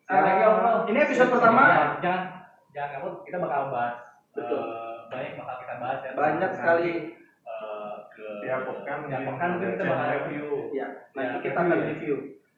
[0.05, 0.77] Ngobrol.
[0.93, 1.61] ini episode pertama.
[1.65, 2.21] Ya, jangan
[2.69, 3.97] jangan kabur, kita bakal bahas
[4.38, 4.61] Betul.
[4.61, 6.11] eh, banyak bakal kita bahas ya.
[6.13, 6.91] Banyak Nanti, sekali.
[8.16, 10.45] Ke Tiap pekan tiap mungkin pekan mungkin kita bakal review.
[10.72, 11.88] Ya, nanti Ya, kita review akan ya.
[11.91, 12.16] review.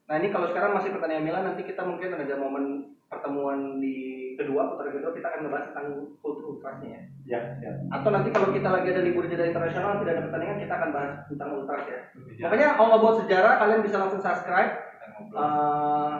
[0.08, 2.66] Nah ini kalau sekarang masih pertandingan Milan, nanti kita mungkin ada momen
[3.08, 3.96] pertemuan di
[4.38, 5.88] kedua putaran kedua kita akan ngebahas tentang
[6.22, 7.02] kultur ultrasnya ya.
[7.28, 7.72] Ya, ya.
[7.90, 11.14] Atau nanti kalau kita lagi ada libur jeda internasional tidak ada pertandingan kita akan bahas
[11.26, 12.00] tentang ultras ya.
[12.38, 14.72] Ya, Makanya all about sejarah kalian bisa langsung subscribe.
[15.18, 16.14] Eh,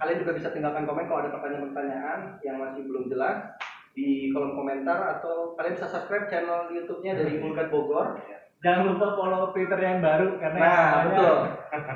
[0.00, 3.54] kalian juga bisa tinggalkan komen kalau ada pertanyaan-pertanyaan yang masih belum jelas
[3.92, 8.18] di kolom komentar atau kalian bisa subscribe channel YouTube-nya dari Ulgat Bogor.
[8.60, 11.36] Jangan lupa follow Twitter yang baru karena Nah, namanya- betul.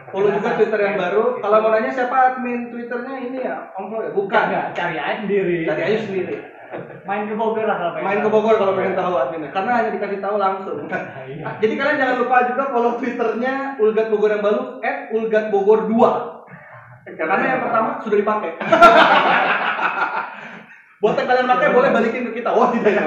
[0.08, 1.22] Follow juga Twitter yang baru.
[1.38, 4.10] Kalau mau nanya siapa admin Twitternya ini ya, Om Flo ya?
[4.16, 4.44] Bukan.
[4.48, 5.56] Enggak, cari aja sendiri.
[5.68, 6.34] Cari aja sendiri.
[7.04, 8.28] Main ke Bogor lah kalau pengen Main ke.
[8.32, 9.50] Bogor kalau pengen tahu adminnya.
[9.52, 10.78] Karena hanya dikasih tahu langsung.
[11.24, 11.56] Iya.
[11.56, 14.60] Jadi kalian jangan lupa juga follow Twitternya Ulgat Bogor yang baru
[15.12, 17.14] @ulgatbogor 2.
[17.14, 18.50] Karena yang pertama sudah dipakai.
[21.00, 22.50] Buat yang kalian pakai boleh balikin ke kita.
[22.50, 23.04] Oh tidak ya.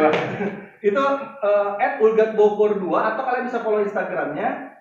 [0.80, 4.78] Itu uh, @ulgatbogor 2 atau kalian bisa follow Instagramnya.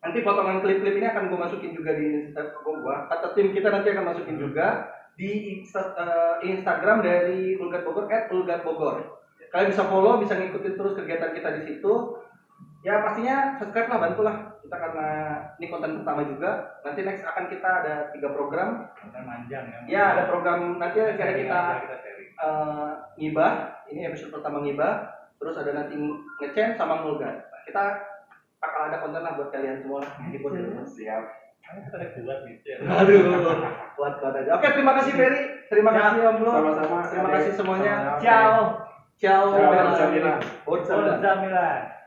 [0.00, 3.92] Nanti potongan klip-klip ini akan gue masukin juga di Instagram gua atau tim kita nanti
[3.92, 9.20] akan masukin juga di Insta- eh, Instagram dari Ulgat Bogor @ulgatbogor.
[9.52, 12.16] Kalian bisa follow, bisa ngikutin terus kegiatan kita di situ.
[12.80, 15.08] Ya pastinya subscribe lah, bantulah kita karena
[15.60, 16.80] ini konten pertama juga.
[16.80, 18.88] Nanti next akan kita ada tiga program.
[18.96, 19.78] Konten manjang ya.
[19.84, 22.30] Ya ada program nanti akan Sharing kita aja, kita sharing.
[22.40, 23.52] eh, ngibah.
[23.92, 25.19] Ini episode pertama ngibah.
[25.40, 25.96] Terus ada nanti
[26.44, 27.48] ngecen sama ngulgat.
[27.64, 27.84] Kita
[28.60, 30.04] bakal ada konten lah buat kalian semua.
[30.28, 30.84] Di rumah.
[30.84, 31.24] Siap.
[31.70, 32.70] Kuat gitu.
[32.82, 33.20] Aduh,
[33.94, 34.50] kuat kuat aja.
[34.58, 35.42] Oke, terima kasih Ferry.
[35.70, 36.50] Terima Ya, kasih Om Flo.
[36.50, 36.98] Sama-sama.
[37.06, 37.94] Terima kasih semuanya.
[38.18, 38.90] Ciao.
[39.20, 39.44] Ciao.
[39.54, 39.94] Ciao, Bella.
[39.94, 40.40] Forza Milan.
[40.66, 41.99] Forza Milan.